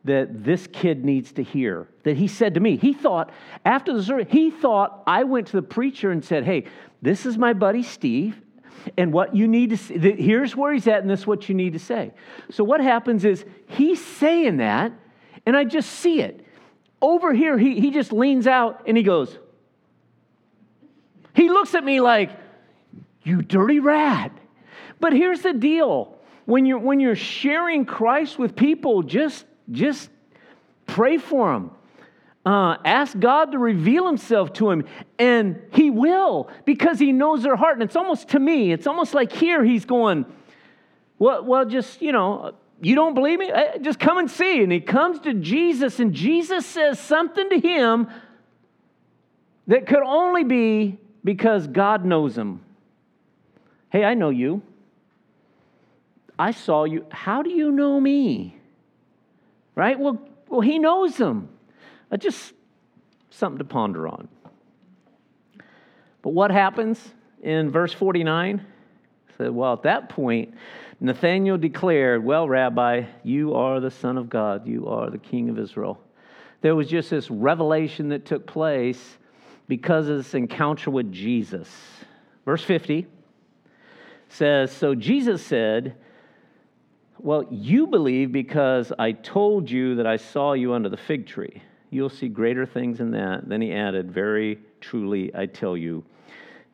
that 0.05 0.43
this 0.43 0.67
kid 0.67 1.05
needs 1.05 1.31
to 1.31 1.43
hear 1.43 1.87
that 2.03 2.17
he 2.17 2.27
said 2.27 2.55
to 2.55 2.59
me. 2.59 2.75
He 2.75 2.93
thought 2.93 3.31
after 3.63 3.93
the 3.93 4.03
service 4.03 4.27
he 4.29 4.51
thought 4.51 5.01
i 5.07 5.23
went 5.23 5.47
to 5.47 5.55
the 5.55 5.61
preacher 5.61 6.11
and 6.11 6.23
said 6.23 6.43
hey 6.43 6.65
this 7.01 7.25
is 7.25 7.37
my 7.37 7.53
buddy 7.53 7.83
steve 7.83 8.41
and 8.97 9.13
what 9.13 9.33
you 9.33 9.47
need 9.47 9.69
to 9.69 9.77
see 9.77 9.97
here's 9.97 10.55
where 10.55 10.73
he's 10.73 10.87
at 10.87 11.01
and 11.01 11.09
this 11.09 11.21
is 11.21 11.27
what 11.27 11.47
you 11.47 11.55
need 11.55 11.73
to 11.73 11.79
say. 11.79 12.11
So 12.51 12.63
what 12.63 12.81
happens 12.81 13.23
is 13.23 13.45
he's 13.67 14.03
saying 14.03 14.57
that 14.57 14.91
and 15.45 15.55
i 15.55 15.63
just 15.63 15.89
see 15.89 16.21
it. 16.21 16.45
Over 17.01 17.33
here 17.33 17.57
he, 17.57 17.79
he 17.79 17.91
just 17.91 18.11
leans 18.11 18.47
out 18.47 18.83
and 18.87 18.97
he 18.97 19.03
goes 19.03 19.37
he 21.33 21.49
looks 21.49 21.73
at 21.75 21.83
me 21.83 22.01
like 22.01 22.31
you 23.23 23.41
dirty 23.41 23.79
rat. 23.79 24.31
But 24.99 25.13
here's 25.13 25.41
the 25.41 25.53
deal 25.53 26.17
when 26.45 26.65
you're, 26.65 26.79
when 26.79 26.99
you're 26.99 27.15
sharing 27.15 27.85
Christ 27.85 28.37
with 28.37 28.55
people, 28.55 29.03
just, 29.03 29.45
just 29.71 30.09
pray 30.85 31.17
for 31.17 31.53
them. 31.53 31.71
Uh, 32.45 32.75
ask 32.83 33.17
God 33.17 33.53
to 33.53 33.57
reveal 33.57 34.05
himself 34.05 34.51
to 34.53 34.69
him, 34.69 34.85
and 35.17 35.61
he 35.71 35.89
will 35.89 36.49
because 36.65 36.99
he 36.99 37.13
knows 37.13 37.43
their 37.43 37.55
heart. 37.55 37.75
And 37.75 37.83
it's 37.83 37.95
almost 37.95 38.29
to 38.29 38.39
me, 38.39 38.73
it's 38.73 38.85
almost 38.85 39.13
like 39.13 39.31
here 39.31 39.63
he's 39.63 39.85
going, 39.85 40.25
Well, 41.19 41.45
well 41.45 41.65
just, 41.65 42.01
you 42.01 42.11
know, 42.11 42.53
you 42.81 42.95
don't 42.95 43.13
believe 43.13 43.39
me? 43.39 43.49
Eh, 43.49 43.77
just 43.77 43.97
come 43.97 44.17
and 44.17 44.29
see. 44.29 44.61
And 44.61 44.73
he 44.73 44.81
comes 44.81 45.21
to 45.21 45.33
Jesus, 45.33 46.01
and 46.01 46.13
Jesus 46.13 46.65
says 46.65 46.99
something 46.99 47.49
to 47.49 47.59
him 47.59 48.09
that 49.67 49.87
could 49.87 50.03
only 50.03 50.43
be 50.43 50.99
because 51.23 51.65
God 51.67 52.03
knows 52.03 52.37
him. 52.37 52.61
Hey, 53.89 54.03
I 54.03 54.15
know 54.15 54.31
you. 54.31 54.61
I 56.37 56.51
saw 56.51 56.83
you. 56.83 57.05
How 57.09 57.41
do 57.41 57.49
you 57.49 57.71
know 57.71 57.99
me? 57.99 58.57
Right? 59.75 59.99
Well, 59.99 60.21
well 60.47 60.61
he 60.61 60.79
knows 60.79 61.17
them. 61.17 61.49
Uh, 62.11 62.17
just 62.17 62.53
something 63.29 63.59
to 63.59 63.65
ponder 63.65 64.07
on. 64.07 64.27
But 66.21 66.29
what 66.29 66.51
happens 66.51 67.13
in 67.41 67.69
verse 67.69 67.93
49? 67.93 68.65
Said, 69.37 69.51
well, 69.51 69.73
at 69.73 69.83
that 69.83 70.09
point, 70.09 70.53
Nathanael 70.99 71.57
declared, 71.57 72.23
Well, 72.23 72.47
Rabbi, 72.47 73.05
you 73.23 73.55
are 73.55 73.79
the 73.79 73.91
Son 73.91 74.17
of 74.17 74.29
God, 74.29 74.67
you 74.67 74.87
are 74.87 75.09
the 75.09 75.17
King 75.17 75.49
of 75.49 75.59
Israel. 75.59 75.99
There 76.61 76.75
was 76.75 76.87
just 76.87 77.09
this 77.09 77.29
revelation 77.29 78.09
that 78.09 78.25
took 78.25 78.45
place 78.45 79.17
because 79.67 80.07
of 80.07 80.17
this 80.17 80.33
encounter 80.33 80.91
with 80.91 81.11
Jesus. 81.11 81.69
Verse 82.45 82.63
50 82.63 83.07
says, 84.29 84.71
So 84.71 84.95
Jesus 84.95 85.45
said, 85.45 85.97
Well, 87.19 87.45
you 87.49 87.87
believe 87.87 88.31
because 88.31 88.91
I 88.97 89.11
told 89.11 89.69
you 89.69 89.95
that 89.95 90.07
I 90.07 90.17
saw 90.17 90.53
you 90.53 90.73
under 90.73 90.89
the 90.89 90.97
fig 90.97 91.25
tree. 91.25 91.61
You'll 91.89 92.09
see 92.09 92.27
greater 92.27 92.65
things 92.65 92.97
than 92.97 93.11
that. 93.11 93.47
Then 93.47 93.61
he 93.61 93.71
added, 93.71 94.11
Very 94.11 94.59
truly, 94.81 95.33
I 95.35 95.45
tell 95.45 95.77
you, 95.77 96.03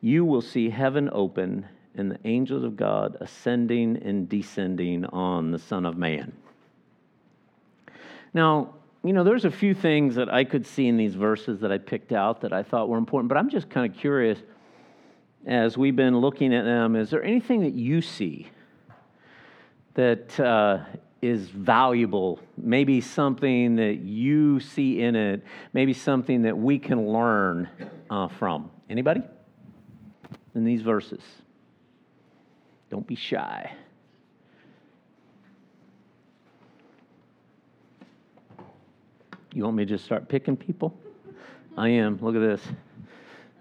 you 0.00 0.24
will 0.24 0.40
see 0.40 0.70
heaven 0.70 1.10
open 1.12 1.66
and 1.94 2.10
the 2.10 2.18
angels 2.24 2.64
of 2.64 2.76
God 2.76 3.16
ascending 3.20 3.98
and 4.02 4.28
descending 4.28 5.04
on 5.06 5.50
the 5.50 5.58
Son 5.58 5.84
of 5.84 5.96
Man. 5.96 6.32
Now, 8.32 8.74
you 9.02 9.12
know, 9.12 9.24
there's 9.24 9.44
a 9.44 9.50
few 9.50 9.74
things 9.74 10.14
that 10.14 10.32
I 10.32 10.44
could 10.44 10.66
see 10.66 10.86
in 10.86 10.96
these 10.96 11.14
verses 11.14 11.60
that 11.60 11.72
I 11.72 11.78
picked 11.78 12.12
out 12.12 12.40
that 12.42 12.52
I 12.52 12.62
thought 12.62 12.88
were 12.88 12.98
important, 12.98 13.28
but 13.28 13.36
I'm 13.36 13.50
just 13.50 13.68
kind 13.68 13.90
of 13.90 13.98
curious 13.98 14.38
as 15.46 15.78
we've 15.78 15.96
been 15.96 16.18
looking 16.18 16.54
at 16.54 16.64
them, 16.64 16.96
is 16.96 17.10
there 17.10 17.22
anything 17.22 17.62
that 17.62 17.72
you 17.72 18.02
see 18.02 18.48
that 20.00 20.40
uh, 20.40 20.78
is 21.20 21.48
valuable? 21.48 22.40
Maybe 22.56 23.02
something 23.02 23.76
that 23.76 24.00
you 24.00 24.58
see 24.60 25.02
in 25.02 25.14
it, 25.14 25.44
maybe 25.74 25.92
something 25.92 26.42
that 26.42 26.56
we 26.56 26.78
can 26.78 27.06
learn 27.06 27.68
uh, 28.08 28.28
from? 28.28 28.70
Anybody? 28.88 29.22
In 30.54 30.64
these 30.64 30.80
verses. 30.80 31.20
Don't 32.88 33.06
be 33.06 33.14
shy. 33.14 33.72
You 39.52 39.64
want 39.64 39.76
me 39.76 39.84
to 39.84 39.88
just 39.90 40.04
start 40.06 40.28
picking 40.28 40.56
people? 40.56 40.96
I 41.76 41.90
am. 41.90 42.18
Look 42.22 42.34
at 42.34 42.40
this. 42.40 42.62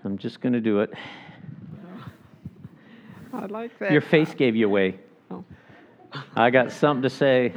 I'm 0.05 0.17
just 0.17 0.39
going 0.39 0.53
to 0.53 0.61
do 0.61 0.79
it. 0.79 0.93
I 3.33 3.45
like 3.47 3.77
that. 3.79 3.91
Your 3.91 4.01
face 4.01 4.33
gave 4.33 4.55
you 4.55 4.65
away. 4.65 4.99
Oh. 5.29 5.43
I 6.35 6.49
got 6.49 6.71
something 6.71 7.03
to 7.03 7.09
say. 7.09 7.53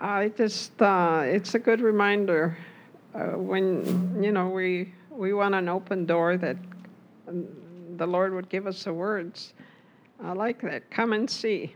I 0.00 0.28
just, 0.28 0.80
uh, 0.80 1.22
it's 1.24 1.54
a 1.54 1.58
good 1.58 1.80
reminder 1.80 2.56
uh, 3.14 3.36
when, 3.36 4.22
you 4.22 4.32
know, 4.32 4.48
we, 4.48 4.92
we 5.10 5.34
want 5.34 5.54
an 5.54 5.68
open 5.68 6.06
door 6.06 6.36
that 6.38 6.56
um, 7.28 7.46
the 7.96 8.06
Lord 8.06 8.32
would 8.32 8.48
give 8.48 8.66
us 8.66 8.84
the 8.84 8.94
words. 8.94 9.52
I 10.22 10.32
like 10.32 10.62
that. 10.62 10.90
Come 10.90 11.12
and 11.12 11.28
see. 11.28 11.74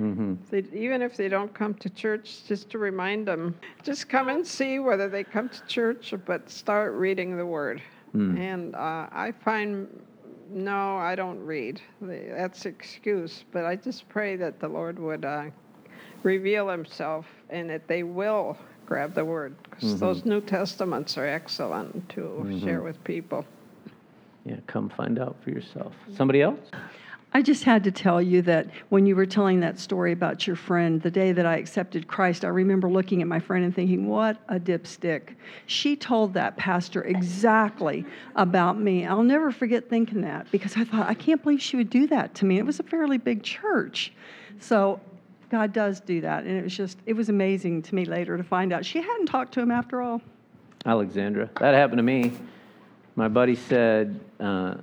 Mm-hmm. 0.00 0.34
They, 0.50 0.64
even 0.72 1.02
if 1.02 1.16
they 1.16 1.28
don't 1.28 1.52
come 1.52 1.74
to 1.74 1.90
church, 1.90 2.44
just 2.48 2.70
to 2.70 2.78
remind 2.78 3.28
them, 3.28 3.54
just 3.82 4.08
come 4.08 4.28
and 4.28 4.46
see 4.46 4.78
whether 4.78 5.08
they 5.08 5.22
come 5.22 5.48
to 5.50 5.66
church, 5.66 6.14
but 6.24 6.50
start 6.50 6.94
reading 6.94 7.36
the 7.36 7.46
Word. 7.46 7.82
Mm. 8.16 8.38
And 8.38 8.74
uh, 8.74 9.06
I 9.12 9.32
find, 9.44 9.86
no, 10.50 10.96
I 10.96 11.14
don't 11.14 11.40
read. 11.44 11.80
That's 12.00 12.66
excuse. 12.66 13.44
But 13.52 13.64
I 13.64 13.76
just 13.76 14.08
pray 14.08 14.36
that 14.36 14.60
the 14.60 14.68
Lord 14.68 14.98
would 14.98 15.24
uh, 15.24 15.46
reveal 16.22 16.68
Himself 16.68 17.26
and 17.48 17.70
that 17.70 17.86
they 17.88 18.02
will 18.02 18.56
grab 18.86 19.14
the 19.14 19.24
Word 19.24 19.54
because 19.62 19.90
mm-hmm. 19.90 19.98
those 19.98 20.24
New 20.24 20.40
Testaments 20.40 21.16
are 21.16 21.26
excellent 21.26 22.08
to 22.10 22.20
mm-hmm. 22.20 22.64
share 22.64 22.82
with 22.82 23.02
people. 23.04 23.44
Yeah, 24.44 24.56
come 24.66 24.88
find 24.88 25.18
out 25.18 25.36
for 25.44 25.50
yourself. 25.50 25.92
Somebody 26.16 26.42
else? 26.42 26.58
I 27.32 27.42
just 27.42 27.62
had 27.62 27.84
to 27.84 27.92
tell 27.92 28.20
you 28.20 28.42
that 28.42 28.66
when 28.88 29.06
you 29.06 29.14
were 29.14 29.26
telling 29.26 29.60
that 29.60 29.78
story 29.78 30.10
about 30.10 30.48
your 30.48 30.56
friend, 30.56 31.00
the 31.00 31.12
day 31.12 31.30
that 31.30 31.46
I 31.46 31.58
accepted 31.58 32.08
Christ, 32.08 32.44
I 32.44 32.48
remember 32.48 32.90
looking 32.90 33.22
at 33.22 33.28
my 33.28 33.38
friend 33.38 33.64
and 33.64 33.74
thinking, 33.74 34.08
what 34.08 34.38
a 34.48 34.58
dipstick. 34.58 35.36
She 35.66 35.94
told 35.94 36.34
that 36.34 36.56
pastor 36.56 37.04
exactly 37.04 38.04
about 38.34 38.80
me. 38.80 39.06
I'll 39.06 39.22
never 39.22 39.52
forget 39.52 39.88
thinking 39.88 40.22
that 40.22 40.50
because 40.50 40.76
I 40.76 40.82
thought, 40.82 41.08
I 41.08 41.14
can't 41.14 41.40
believe 41.40 41.62
she 41.62 41.76
would 41.76 41.90
do 41.90 42.08
that 42.08 42.34
to 42.36 42.44
me. 42.46 42.58
It 42.58 42.66
was 42.66 42.80
a 42.80 42.82
fairly 42.82 43.18
big 43.18 43.44
church. 43.44 44.12
So 44.58 45.00
God 45.50 45.72
does 45.72 46.00
do 46.00 46.20
that. 46.22 46.44
And 46.44 46.58
it 46.58 46.64
was 46.64 46.76
just, 46.76 46.98
it 47.06 47.12
was 47.12 47.28
amazing 47.28 47.82
to 47.82 47.94
me 47.94 48.06
later 48.06 48.36
to 48.36 48.42
find 48.42 48.72
out 48.72 48.84
she 48.84 49.00
hadn't 49.00 49.26
talked 49.26 49.54
to 49.54 49.60
him 49.60 49.70
after 49.70 50.02
all. 50.02 50.20
Alexandra, 50.84 51.48
that 51.60 51.74
happened 51.74 51.98
to 51.98 52.02
me. 52.02 52.32
My 53.14 53.28
buddy 53.28 53.54
said, 53.54 54.18
uh, 54.40 54.76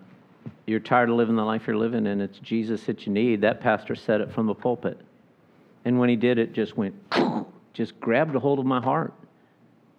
you're 0.67 0.81
tired 0.81 1.09
of 1.09 1.15
living 1.15 1.37
the 1.37 1.45
life 1.45 1.65
you're 1.65 1.77
living 1.77 2.05
and 2.07 2.21
it's 2.21 2.37
Jesus 2.39 2.83
that 2.83 3.07
you 3.07 3.13
need, 3.13 3.41
that 3.41 3.61
pastor 3.61 3.95
said 3.95 4.21
it 4.21 4.31
from 4.31 4.45
the 4.45 4.53
pulpit. 4.53 4.99
And 5.85 5.97
when 5.97 6.09
he 6.09 6.17
did, 6.17 6.37
it 6.37 6.51
just 6.51 6.75
went, 6.75 6.93
just 7.73 7.97
grabbed 8.01 8.35
a 8.35 8.39
hold 8.39 8.59
of 8.59 8.65
my 8.65 8.81
heart. 8.81 9.13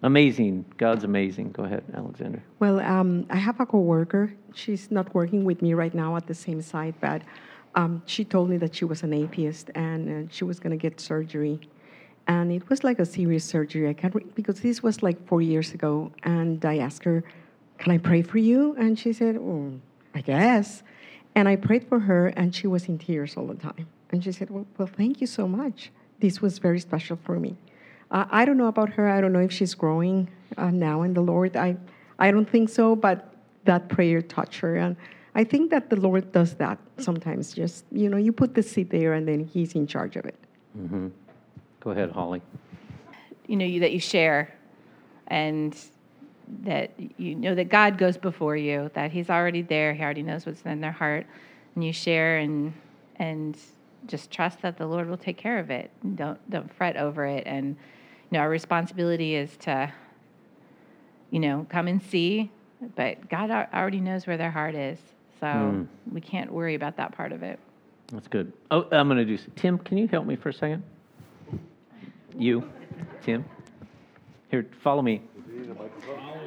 Amazing. 0.03 0.63
God's 0.77 1.03
amazing. 1.03 1.51
Go 1.51 1.63
ahead, 1.63 1.83
Alexander. 1.93 2.41
Well, 2.59 2.79
um, 2.79 3.25
I 3.31 3.37
have 3.37 3.59
a 3.59 3.65
coworker. 3.65 4.33
She's 4.53 4.91
not 4.91 5.13
working 5.13 5.43
with 5.43 5.61
me 5.61 5.73
right 5.73 5.93
now 5.93 6.15
at 6.15 6.27
the 6.27 6.35
same 6.35 6.61
site, 6.61 6.95
but 7.01 7.23
um, 7.75 8.03
she 8.05 8.23
told 8.23 8.49
me 8.49 8.57
that 8.57 8.75
she 8.75 8.85
was 8.85 9.01
an 9.03 9.11
atheist 9.11 9.71
and 9.75 10.29
uh, 10.29 10.31
she 10.31 10.43
was 10.43 10.59
going 10.59 10.71
to 10.71 10.77
get 10.77 11.01
surgery. 11.01 11.59
And 12.27 12.51
it 12.51 12.69
was 12.69 12.83
like 12.83 12.99
a 12.99 13.05
serious 13.05 13.43
surgery. 13.43 13.89
I 13.89 13.93
can't 13.93 14.13
re- 14.13 14.25
because 14.35 14.61
this 14.61 14.83
was 14.83 15.01
like 15.01 15.27
four 15.27 15.41
years 15.41 15.73
ago. 15.73 16.11
And 16.23 16.63
I 16.63 16.77
asked 16.77 17.03
her, 17.03 17.23
"Can 17.79 17.91
I 17.91 17.97
pray 17.97 18.21
for 18.21 18.37
you?" 18.37 18.75
And 18.77 18.99
she 18.99 19.11
said, 19.13 19.35
"Oh, 19.35 19.79
I 20.13 20.21
guess. 20.21 20.83
And 21.35 21.47
I 21.47 21.55
prayed 21.55 21.87
for 21.87 21.99
her, 21.99 22.27
and 22.27 22.53
she 22.53 22.67
was 22.67 22.87
in 22.87 22.97
tears 22.97 23.37
all 23.37 23.47
the 23.47 23.55
time. 23.55 23.87
And 24.11 24.23
she 24.23 24.31
said, 24.31 24.49
Well, 24.49 24.65
well 24.77 24.87
thank 24.87 25.21
you 25.21 25.27
so 25.27 25.47
much. 25.47 25.91
This 26.19 26.41
was 26.41 26.57
very 26.57 26.79
special 26.79 27.17
for 27.23 27.39
me. 27.39 27.55
Uh, 28.11 28.25
I 28.31 28.45
don't 28.45 28.57
know 28.57 28.67
about 28.67 28.89
her. 28.93 29.07
I 29.07 29.21
don't 29.21 29.31
know 29.31 29.39
if 29.39 29.51
she's 29.51 29.75
growing 29.75 30.27
uh, 30.57 30.71
now 30.71 31.03
in 31.03 31.13
the 31.13 31.21
Lord. 31.21 31.55
I, 31.55 31.77
I 32.17 32.31
don't 32.31 32.49
think 32.49 32.69
so, 32.69 32.95
but 32.95 33.33
that 33.65 33.87
prayer 33.87 34.21
touched 34.21 34.59
her. 34.61 34.75
And 34.75 34.95
I 35.35 35.43
think 35.43 35.69
that 35.69 35.89
the 35.89 35.95
Lord 35.95 36.31
does 36.31 36.55
that 36.55 36.79
sometimes. 36.97 37.53
Just, 37.53 37.85
you 37.91 38.09
know, 38.09 38.17
you 38.17 38.31
put 38.31 38.55
the 38.55 38.63
seed 38.63 38.89
there, 38.89 39.13
and 39.13 39.27
then 39.27 39.43
He's 39.45 39.75
in 39.75 39.85
charge 39.85 40.15
of 40.15 40.25
it. 40.25 40.35
Mm-hmm. 40.77 41.07
Go 41.79 41.91
ahead, 41.91 42.11
Holly. 42.11 42.41
You 43.47 43.55
know, 43.55 43.65
you, 43.65 43.79
that 43.81 43.91
you 43.91 43.99
share. 43.99 44.53
And 45.27 45.77
that 46.63 46.91
you 47.17 47.35
know 47.35 47.55
that 47.55 47.69
God 47.69 47.97
goes 47.97 48.17
before 48.17 48.55
you, 48.55 48.89
that 48.93 49.11
He's 49.11 49.29
already 49.29 49.61
there, 49.61 49.93
He 49.93 50.03
already 50.03 50.23
knows 50.23 50.45
what's 50.45 50.61
in 50.63 50.81
their 50.81 50.91
heart, 50.91 51.25
and 51.75 51.83
you 51.83 51.93
share 51.93 52.37
and 52.37 52.73
and 53.17 53.57
just 54.07 54.31
trust 54.31 54.61
that 54.61 54.77
the 54.77 54.87
Lord 54.87 55.09
will 55.09 55.17
take 55.17 55.37
care 55.37 55.59
of 55.59 55.69
it. 55.69 55.91
And 56.03 56.17
don't 56.17 56.49
don't 56.49 56.73
fret 56.73 56.97
over 56.97 57.25
it. 57.25 57.43
And 57.45 57.75
you 58.29 58.37
know, 58.37 58.39
our 58.39 58.49
responsibility 58.49 59.35
is 59.35 59.55
to, 59.57 59.91
you 61.31 61.39
know, 61.39 61.65
come 61.69 61.87
and 61.87 62.01
see, 62.01 62.51
but 62.95 63.29
God 63.29 63.51
already 63.51 63.99
knows 63.99 64.27
where 64.27 64.37
their 64.37 64.51
heart 64.51 64.75
is, 64.75 64.99
so 65.39 65.45
mm. 65.45 65.87
we 66.11 66.21
can't 66.21 66.51
worry 66.51 66.75
about 66.75 66.97
that 66.97 67.11
part 67.11 67.31
of 67.31 67.43
it. 67.43 67.59
That's 68.11 68.27
good. 68.27 68.51
Oh, 68.71 68.87
I'm 68.91 69.07
going 69.07 69.17
to 69.17 69.25
do. 69.25 69.37
Tim, 69.55 69.77
can 69.77 69.97
you 69.97 70.07
help 70.07 70.25
me 70.25 70.35
for 70.35 70.49
a 70.49 70.53
second? 70.53 70.83
You, 72.35 72.69
Tim. 73.21 73.45
Here, 74.49 74.65
follow 74.81 75.01
me. 75.01 75.21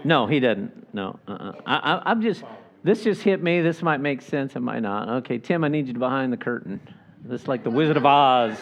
No, 0.04 0.26
he 0.26 0.40
didn't. 0.40 0.92
No. 0.94 1.18
Uh-uh. 1.28 1.52
I, 1.66 2.10
am 2.10 2.22
just, 2.22 2.42
this 2.82 3.04
just 3.04 3.22
hit 3.22 3.42
me. 3.42 3.60
This 3.60 3.82
might 3.82 4.00
make 4.00 4.22
sense. 4.22 4.56
It 4.56 4.60
might 4.60 4.80
not. 4.80 5.08
Okay, 5.08 5.38
Tim, 5.38 5.64
I 5.64 5.68
need 5.68 5.86
you 5.86 5.92
to 5.92 5.98
behind 5.98 6.32
the 6.32 6.36
curtain. 6.36 6.80
This 7.24 7.42
is 7.42 7.48
like 7.48 7.62
the 7.62 7.70
Wizard 7.70 7.96
of 7.96 8.04
Oz. 8.04 8.56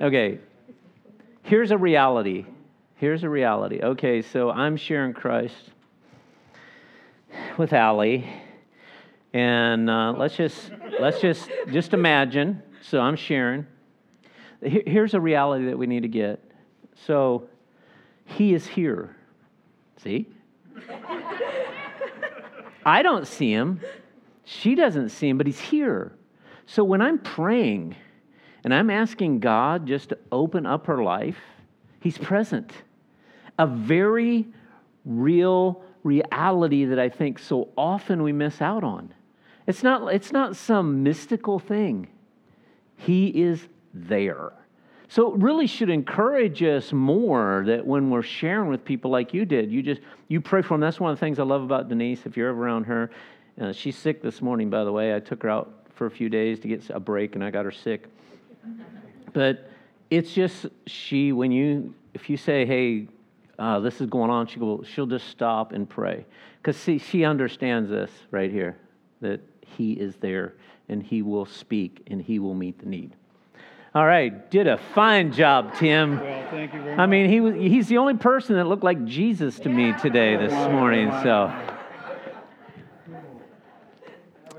Okay, 0.00 0.38
here's 1.42 1.70
a 1.70 1.78
reality. 1.78 2.44
Here's 2.96 3.24
a 3.24 3.28
reality. 3.28 3.80
Okay, 3.82 4.22
so 4.22 4.50
I'm 4.50 4.76
sharing 4.76 5.12
Christ 5.12 5.70
with 7.58 7.72
Allie, 7.72 8.28
and 9.32 9.90
uh, 9.90 10.14
let's 10.16 10.36
just 10.36 10.70
let's 11.00 11.20
just 11.20 11.50
just 11.72 11.94
imagine. 11.94 12.62
So 12.82 13.00
I'm 13.00 13.16
sharing. 13.16 13.66
Here's 14.60 15.14
a 15.14 15.20
reality 15.20 15.66
that 15.66 15.78
we 15.78 15.86
need 15.86 16.02
to 16.02 16.08
get. 16.08 16.42
So 17.06 17.48
he 18.24 18.54
is 18.54 18.66
here 18.66 19.15
See? 20.02 20.26
I 22.84 23.02
don't 23.02 23.26
see 23.26 23.52
him. 23.52 23.80
She 24.44 24.74
doesn't 24.74 25.08
see 25.08 25.28
him, 25.28 25.38
but 25.38 25.46
he's 25.46 25.58
here. 25.58 26.12
So 26.66 26.84
when 26.84 27.02
I'm 27.02 27.18
praying 27.18 27.96
and 28.62 28.72
I'm 28.72 28.90
asking 28.90 29.40
God 29.40 29.86
just 29.86 30.10
to 30.10 30.18
open 30.30 30.66
up 30.66 30.86
her 30.86 31.02
life, 31.02 31.38
he's 32.00 32.18
present. 32.18 32.72
A 33.58 33.66
very 33.66 34.46
real 35.04 35.82
reality 36.02 36.84
that 36.84 36.98
I 36.98 37.08
think 37.08 37.38
so 37.38 37.70
often 37.76 38.22
we 38.22 38.32
miss 38.32 38.60
out 38.60 38.84
on. 38.84 39.12
It's 39.66 39.82
not, 39.82 40.14
it's 40.14 40.32
not 40.32 40.54
some 40.54 41.02
mystical 41.02 41.58
thing. 41.58 42.08
He 42.96 43.28
is 43.28 43.66
there. 43.92 44.52
So 45.08 45.32
it 45.32 45.40
really 45.40 45.66
should 45.66 45.90
encourage 45.90 46.62
us 46.62 46.92
more 46.92 47.62
that 47.66 47.86
when 47.86 48.10
we're 48.10 48.22
sharing 48.22 48.68
with 48.68 48.84
people 48.84 49.10
like 49.10 49.32
you 49.32 49.44
did, 49.44 49.70
you 49.70 49.82
just 49.82 50.00
you 50.28 50.40
pray 50.40 50.62
for 50.62 50.74
them. 50.74 50.80
That's 50.80 50.98
one 50.98 51.12
of 51.12 51.16
the 51.16 51.20
things 51.20 51.38
I 51.38 51.44
love 51.44 51.62
about 51.62 51.88
Denise. 51.88 52.26
If 52.26 52.36
you're 52.36 52.48
ever 52.48 52.64
around 52.64 52.84
her, 52.84 53.10
uh, 53.60 53.72
she's 53.72 53.96
sick 53.96 54.20
this 54.20 54.42
morning, 54.42 54.68
by 54.68 54.84
the 54.84 54.92
way. 54.92 55.14
I 55.14 55.20
took 55.20 55.42
her 55.44 55.48
out 55.48 55.72
for 55.94 56.06
a 56.06 56.10
few 56.10 56.28
days 56.28 56.58
to 56.60 56.68
get 56.68 56.88
a 56.90 57.00
break, 57.00 57.36
and 57.36 57.44
I 57.44 57.50
got 57.50 57.64
her 57.64 57.70
sick. 57.70 58.06
But 59.32 59.70
it's 60.10 60.32
just 60.32 60.66
she 60.86 61.32
when 61.32 61.52
you 61.52 61.94
if 62.12 62.28
you 62.28 62.36
say, 62.36 62.66
"Hey, 62.66 63.06
uh, 63.58 63.78
this 63.80 64.00
is 64.00 64.08
going 64.08 64.30
on," 64.30 64.48
she 64.48 64.58
will 64.58 64.82
she'll 64.82 65.06
just 65.06 65.28
stop 65.28 65.72
and 65.72 65.88
pray 65.88 66.26
because 66.60 66.76
see 66.76 66.98
she 66.98 67.24
understands 67.24 67.88
this 67.88 68.10
right 68.32 68.50
here 68.50 68.76
that 69.20 69.40
He 69.76 69.92
is 69.92 70.16
there 70.16 70.54
and 70.88 71.02
He 71.02 71.22
will 71.22 71.46
speak 71.46 72.02
and 72.08 72.20
He 72.20 72.40
will 72.40 72.54
meet 72.54 72.80
the 72.80 72.86
need. 72.86 73.14
All 73.96 74.04
right, 74.04 74.50
did 74.50 74.66
a 74.66 74.76
fine 74.76 75.32
job, 75.32 75.74
Tim. 75.76 76.20
Well, 76.20 76.50
thank 76.50 76.74
you 76.74 76.82
very 76.82 76.98
I 76.98 77.06
mean, 77.06 77.30
he 77.30 77.40
was, 77.40 77.54
he's 77.54 77.88
the 77.88 77.96
only 77.96 78.12
person 78.12 78.56
that 78.56 78.66
looked 78.66 78.84
like 78.84 79.02
Jesus 79.06 79.58
to 79.60 79.70
me 79.70 79.94
today, 79.94 80.36
this 80.36 80.52
morning. 80.52 81.10
So, 81.22 81.50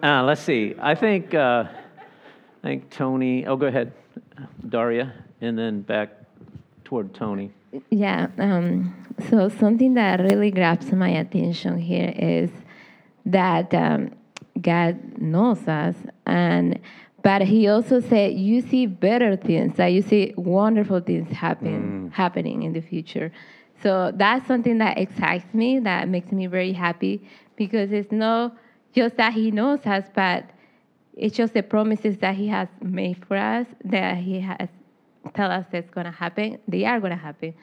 uh, 0.01 0.23
let's 0.23 0.41
see. 0.41 0.73
I 0.79 0.95
think, 0.95 1.35
uh, 1.35 1.65
I 1.67 2.67
think 2.67 2.89
Tony. 2.89 3.45
Oh, 3.45 3.55
go 3.57 3.67
ahead, 3.67 3.93
Daria, 4.67 5.13
and 5.39 5.55
then 5.55 5.81
back 5.81 6.09
toward 6.83 7.13
Tony. 7.13 7.51
Yeah. 7.91 8.29
Um, 8.39 9.05
so 9.29 9.49
something 9.49 9.93
that 9.93 10.19
really 10.19 10.49
grabs 10.49 10.91
my 10.91 11.09
attention 11.09 11.77
here 11.77 12.11
is 12.17 12.49
that 13.27 13.71
um, 13.75 14.15
God 14.59 15.19
knows 15.19 15.67
us, 15.67 15.95
and 16.25 16.79
but 17.27 17.41
He 17.41 17.67
also 17.67 17.99
said 17.99 18.35
you 18.35 18.61
see 18.61 18.85
better 18.85 19.35
things, 19.35 19.75
that 19.75 19.87
you 19.87 20.01
see 20.01 20.33
wonderful 20.37 21.01
things 21.01 21.29
happen 21.29 22.09
mm. 22.09 22.13
happening 22.13 22.63
in 22.63 22.71
the 22.71 22.79
future. 22.79 23.33
So 23.83 24.13
that's 24.15 24.47
something 24.47 24.77
that 24.77 24.97
excites 24.97 25.53
me, 25.53 25.79
that 25.79 26.07
makes 26.07 26.31
me 26.31 26.47
very 26.47 26.71
happy 26.71 27.27
because 27.57 27.91
it's 27.91 28.13
not 28.13 28.55
just 28.93 29.17
that 29.17 29.33
He 29.33 29.51
knows 29.51 29.85
us, 29.85 30.05
but 30.15 30.45
it's 31.17 31.35
just 31.35 31.53
the 31.53 31.63
promises 31.63 32.17
that 32.19 32.35
He 32.35 32.47
has 32.47 32.69
made 32.81 33.17
for 33.25 33.35
us 33.35 33.67
that 33.83 34.15
He 34.19 34.39
has 34.39 34.69
tell 35.33 35.51
us 35.51 35.65
that's 35.69 35.89
going 35.89 36.05
to 36.05 36.17
happen, 36.23 36.59
they 36.65 36.85
are 36.85 37.01
going 37.01 37.11
to 37.11 37.23
happen. 37.29 37.53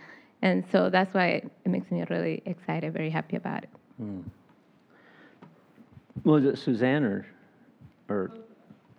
And 0.42 0.62
so 0.70 0.90
that's 0.90 1.14
why 1.14 1.26
it 1.64 1.70
makes 1.74 1.90
me 1.90 2.04
really 2.10 2.42
excited, 2.44 2.92
very 2.92 3.08
happy 3.08 3.36
about 3.36 3.62
it. 3.62 3.70
Mm. 3.98 4.24
Was 6.22 6.44
it 6.44 6.58
Suzanne 6.58 7.02
or, 7.02 7.26
or 8.10 8.30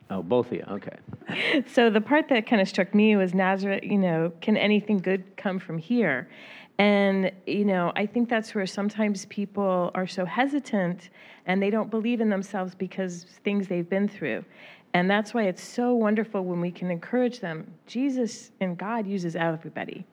oh, 0.10 0.22
both 0.22 0.48
of 0.48 0.54
you? 0.54 0.66
Okay. 0.70 1.64
So 1.74 1.90
the 1.90 2.02
part 2.02 2.30
that 2.30 2.46
kind 2.46 2.62
of 2.62 2.68
struck 2.68 2.94
me 2.94 3.16
was 3.16 3.34
Nazareth, 3.34 3.84
you 3.84 3.98
know, 3.98 4.32
can 4.42 4.56
anything 4.58 5.00
good 5.00 5.24
come 5.38 5.58
from 5.58 5.78
here? 5.78 6.30
And, 6.78 7.32
you 7.48 7.66
know, 7.66 7.92
I 7.96 8.06
think 8.06 8.30
that's 8.30 8.54
where 8.54 8.66
sometimes 8.66 9.26
people 9.26 9.92
are 9.96 10.06
so 10.06 10.26
hesitant 10.26 11.10
and 11.46 11.62
they 11.62 11.70
don't 11.70 11.90
believe 11.90 12.22
in 12.22 12.30
themselves 12.30 12.76
because 12.76 13.26
things 13.44 13.68
they've 13.68 13.90
been 13.90 14.08
through. 14.08 14.44
And 14.94 15.10
that's 15.10 15.34
why 15.34 15.44
it's 15.44 15.64
so 15.64 15.94
wonderful 15.94 16.44
when 16.44 16.62
we 16.62 16.72
can 16.72 16.92
encourage 16.92 17.40
them. 17.40 17.74
Jesus 17.86 18.52
and 18.62 18.78
God 18.78 19.08
uses 19.08 19.36
everybody. 19.36 20.06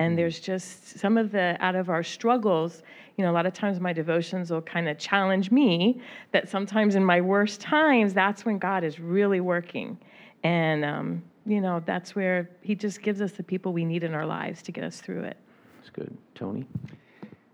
And 0.00 0.16
there's 0.16 0.40
just 0.40 0.98
some 0.98 1.18
of 1.18 1.30
the 1.30 1.58
out 1.60 1.74
of 1.74 1.90
our 1.90 2.02
struggles, 2.02 2.82
you 3.18 3.24
know, 3.24 3.30
a 3.30 3.34
lot 3.34 3.44
of 3.44 3.52
times 3.52 3.78
my 3.80 3.92
devotions 3.92 4.50
will 4.50 4.62
kind 4.62 4.88
of 4.88 4.96
challenge 4.96 5.50
me 5.50 6.00
that 6.32 6.48
sometimes 6.48 6.94
in 6.94 7.04
my 7.04 7.20
worst 7.20 7.60
times, 7.60 8.14
that's 8.14 8.46
when 8.46 8.58
God 8.58 8.82
is 8.82 8.98
really 8.98 9.40
working. 9.40 9.98
And, 10.42 10.86
um, 10.86 11.22
you 11.44 11.60
know, 11.60 11.82
that's 11.84 12.14
where 12.16 12.48
He 12.62 12.74
just 12.74 13.02
gives 13.02 13.20
us 13.20 13.32
the 13.32 13.42
people 13.42 13.74
we 13.74 13.84
need 13.84 14.02
in 14.02 14.14
our 14.14 14.24
lives 14.24 14.62
to 14.62 14.72
get 14.72 14.84
us 14.84 15.02
through 15.02 15.24
it. 15.24 15.36
That's 15.76 15.90
good. 15.90 16.16
Tony? 16.34 16.64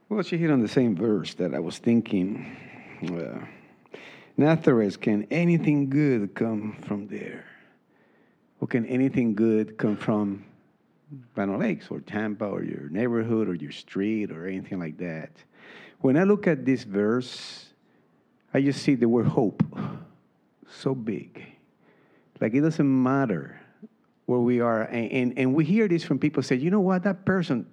Well, 0.09 0.23
she 0.23 0.39
hit 0.39 0.53
on 0.53 0.61
the 0.61 0.69
same 0.69 0.95
verse 0.95 1.35
that 1.35 1.53
I 1.53 1.59
was 1.59 1.79
thinking. 1.79 2.57
Uh, 3.03 3.45
Nazareth, 4.37 5.01
can 5.01 5.27
anything 5.33 5.91
good 5.91 6.37
come 6.37 6.77
from 6.87 7.09
there? 7.09 7.45
Or 8.61 8.69
can 8.69 8.87
anything 8.87 9.35
good 9.35 9.77
come 9.79 9.97
from 9.97 10.45
Land 11.37 11.51
O' 11.53 11.59
Lakes 11.59 11.89
or 11.91 12.01
Tampa 12.01 12.47
or 12.47 12.63
your 12.63 12.89
neighborhood 12.89 13.49
or 13.49 13.55
your 13.55 13.73
street 13.73 14.31
or 14.31 14.47
anything 14.47 14.79
like 14.79 14.99
that? 14.99 15.31
When 16.01 16.17
I 16.17 16.25
look 16.25 16.47
at 16.47 16.65
this 16.65 16.85
verse, 16.85 17.67
I 18.53 18.61
just 18.61 18.83
see 18.83 18.95
the 18.95 19.09
word 19.09 19.27
hope 19.27 19.63
so 20.69 20.95
big. 20.95 21.45
Like 22.41 22.55
it 22.55 22.61
doesn't 22.61 23.03
matter 23.03 23.61
where 24.27 24.41
we 24.41 24.61
are. 24.61 24.83
And, 24.83 25.13
and, 25.13 25.39
and 25.39 25.55
we 25.55 25.65
hear 25.65 25.89
this 25.89 26.05
from 26.05 26.19
people 26.19 26.43
say, 26.43 26.57
you 26.57 26.71
know 26.71 26.81
what, 26.81 27.05
that 27.05 27.25
person, 27.25 27.67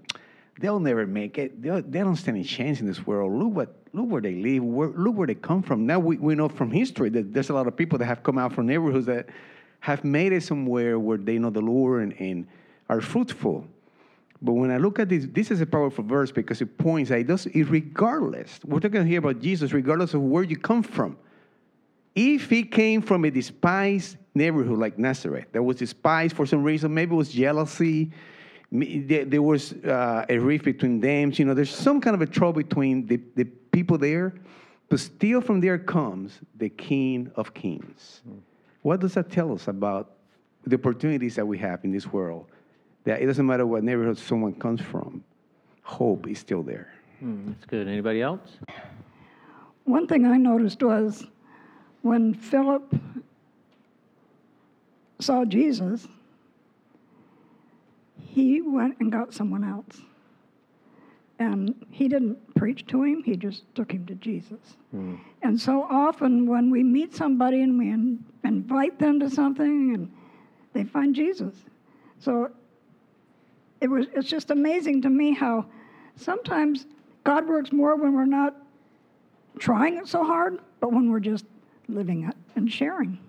they'll 0.60 0.80
never 0.80 1.06
make 1.06 1.38
it. 1.38 1.62
They'll, 1.62 1.82
they 1.82 2.00
don't 2.00 2.16
stand 2.16 2.38
a 2.38 2.44
chance 2.44 2.80
in 2.80 2.86
this 2.86 3.06
world. 3.06 3.34
Look 3.34 3.54
what 3.54 3.76
look 3.94 4.10
where 4.10 4.22
they 4.22 4.36
live. 4.36 4.64
Where, 4.64 4.90
look 4.90 5.16
where 5.16 5.28
they 5.28 5.36
come 5.36 5.62
from. 5.62 5.86
Now 5.86 6.00
we, 6.00 6.18
we 6.18 6.36
know 6.36 6.50
from 6.50 6.72
history 6.72 7.10
that 7.10 7.34
there's 7.34 7.50
a 7.50 7.54
lot 7.54 7.68
of 7.68 7.76
people 7.76 7.98
that 8.00 8.06
have 8.06 8.24
come 8.24 8.38
out 8.38 8.54
from 8.54 8.68
neighborhoods 8.68 9.06
that 9.08 9.28
have 9.80 10.04
made 10.04 10.32
it 10.32 10.44
somewhere 10.44 10.98
where 10.98 11.18
they 11.18 11.38
know 11.38 11.50
the 11.50 11.62
Lord 11.62 12.04
and, 12.04 12.14
and 12.20 12.48
are 12.98 13.02
fruitful. 13.02 13.66
But 14.42 14.54
when 14.54 14.72
I 14.72 14.78
look 14.78 15.00
at 15.00 15.10
this, 15.10 15.26
this 15.32 15.52
is 15.52 15.62
a 15.62 15.66
powerful 15.66 16.04
verse 16.04 16.32
because 16.32 16.62
it 16.62 16.78
points 16.78 17.10
that 17.10 17.20
it 17.20 17.28
does 17.28 17.46
it 17.46 17.64
regardless. 17.64 18.60
We're 18.66 18.80
talking 18.80 19.06
here 19.06 19.20
about 19.20 19.40
Jesus, 19.40 19.72
regardless 19.72 20.14
of 20.14 20.22
where 20.22 20.44
you 20.44 20.58
come 20.58 20.84
from. 20.84 21.18
If 22.16 22.50
he 22.50 22.64
came 22.64 23.02
from 23.02 23.26
a 23.26 23.32
despised 23.32 24.18
neighborhood 24.36 24.78
like 24.78 25.00
Nazareth, 25.00 25.48
that 25.54 25.64
was 25.64 25.78
despised 25.78 26.36
for 26.36 26.46
some 26.46 26.64
reason, 26.64 26.94
maybe 26.94 27.14
it 27.14 27.16
was 27.16 27.30
jealousy, 27.30 28.12
there, 28.72 29.26
there 29.26 29.42
was 29.42 29.74
uh, 29.84 30.26
a 30.28 30.38
rift 30.38 30.66
between 30.66 31.00
them. 31.00 31.32
You 31.36 31.46
know, 31.46 31.54
there's 31.54 31.70
some 31.70 32.02
kind 32.02 32.16
of 32.16 32.22
a 32.22 32.26
trouble 32.26 32.64
between 32.64 33.06
the, 33.06 33.20
the 33.36 33.46
people 33.46 33.98
there. 33.98 34.34
But 34.90 35.00
still, 35.00 35.42
from 35.42 35.62
there 35.62 35.78
comes 35.78 36.40
the 36.58 36.70
King 36.70 37.32
of 37.36 37.54
Kings. 37.54 38.22
What 38.82 39.00
does 39.00 39.14
that 39.14 39.32
tell 39.32 39.54
us 39.54 39.68
about 39.68 40.12
the 40.66 40.76
opportunities 40.76 41.36
that 41.36 41.46
we 41.46 41.58
have 41.60 41.84
in 41.84 41.92
this 41.92 42.12
world? 42.12 42.48
That 43.06 43.22
it 43.22 43.26
doesn't 43.26 43.46
matter 43.46 43.66
what 43.66 43.84
neighborhood 43.84 44.18
someone 44.18 44.54
comes 44.54 44.82
from, 44.82 45.24
hope 45.82 46.28
is 46.28 46.40
still 46.40 46.64
there. 46.64 46.94
Hmm, 47.20 47.52
that's 47.52 47.66
good. 47.66 47.88
Anybody 47.88 48.22
else? 48.22 48.58
One 49.84 50.08
thing 50.08 50.26
I 50.26 50.38
noticed 50.38 50.82
was 50.82 51.26
when 52.02 52.34
Philip 52.34 52.96
saw 55.20 55.46
Jesus, 55.46 56.08
he 58.18 58.62
went 58.62 58.98
and 59.00 59.12
got 59.12 59.34
someone 59.34 59.64
else. 59.64 60.02
And 61.40 61.86
he 61.90 62.08
didn't 62.08 62.56
preach 62.56 62.86
to 62.88 63.04
him, 63.04 63.24
he 63.24 63.36
just 63.36 63.64
took 63.76 63.92
him 63.92 64.06
to 64.06 64.16
Jesus. 64.16 64.78
And 65.42 65.60
so 65.60 65.84
often 65.90 66.46
when 66.46 66.70
we 66.70 66.84
meet 66.84 67.14
somebody 67.16 67.62
and 67.62 67.78
we 67.78 67.90
in, 67.90 68.24
invite 68.44 69.00
them 69.00 69.20
to 69.20 69.30
something 69.30 69.94
and 69.94 70.12
they 70.74 70.84
find 70.84 71.14
Jesus. 71.16 71.56
So 72.20 72.52
it 73.84 73.90
was 73.90 74.08
it's 74.16 74.30
just 74.30 74.50
amazing 74.50 75.02
to 75.02 75.10
me 75.10 75.34
how 75.34 75.66
sometimes 76.16 76.88
God 77.26 77.48
works 77.48 77.72
more 77.74 77.96
when 77.98 78.14
we're 78.14 78.26
not 78.26 78.56
trying 79.60 79.98
it 79.98 80.08
so 80.08 80.24
hard, 80.24 80.60
but 80.80 80.92
when 80.94 81.12
we're 81.12 81.20
just 81.20 81.46
living 81.90 82.24
it 82.28 82.36
and 82.56 82.72
sharing, 82.72 83.20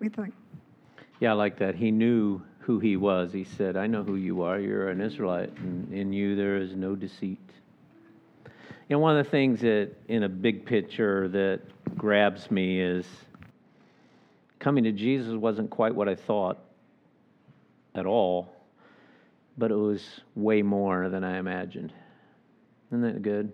we 0.00 0.08
think. 0.08 0.34
Yeah, 1.20 1.30
I 1.30 1.34
like 1.34 1.58
that. 1.60 1.76
He 1.76 1.92
knew 1.92 2.42
who 2.58 2.80
he 2.80 2.96
was. 2.96 3.32
He 3.32 3.44
said, 3.44 3.76
I 3.76 3.86
know 3.86 4.02
who 4.02 4.16
you 4.16 4.42
are. 4.42 4.58
You're 4.58 4.88
an 4.88 5.00
Israelite, 5.00 5.56
and 5.58 5.92
in 5.92 6.12
you 6.12 6.34
there 6.34 6.56
is 6.56 6.74
no 6.74 6.96
deceit. 6.96 7.38
You 8.44 8.96
know, 8.96 8.98
one 8.98 9.16
of 9.16 9.24
the 9.24 9.30
things 9.30 9.60
that, 9.60 9.90
in 10.08 10.24
a 10.24 10.28
big 10.28 10.66
picture, 10.66 11.28
that 11.28 11.60
grabs 11.96 12.50
me 12.50 12.80
is 12.80 13.06
coming 14.58 14.82
to 14.82 14.92
Jesus 14.92 15.34
wasn't 15.34 15.70
quite 15.70 15.94
what 15.94 16.08
I 16.08 16.16
thought 16.16 16.58
at 17.94 18.04
all, 18.04 18.52
but 19.58 19.70
it 19.70 19.76
was 19.76 20.20
way 20.34 20.62
more 20.62 21.08
than 21.08 21.24
I 21.24 21.38
imagined. 21.38 21.92
Isn't 22.88 23.02
that 23.02 23.22
good? 23.22 23.52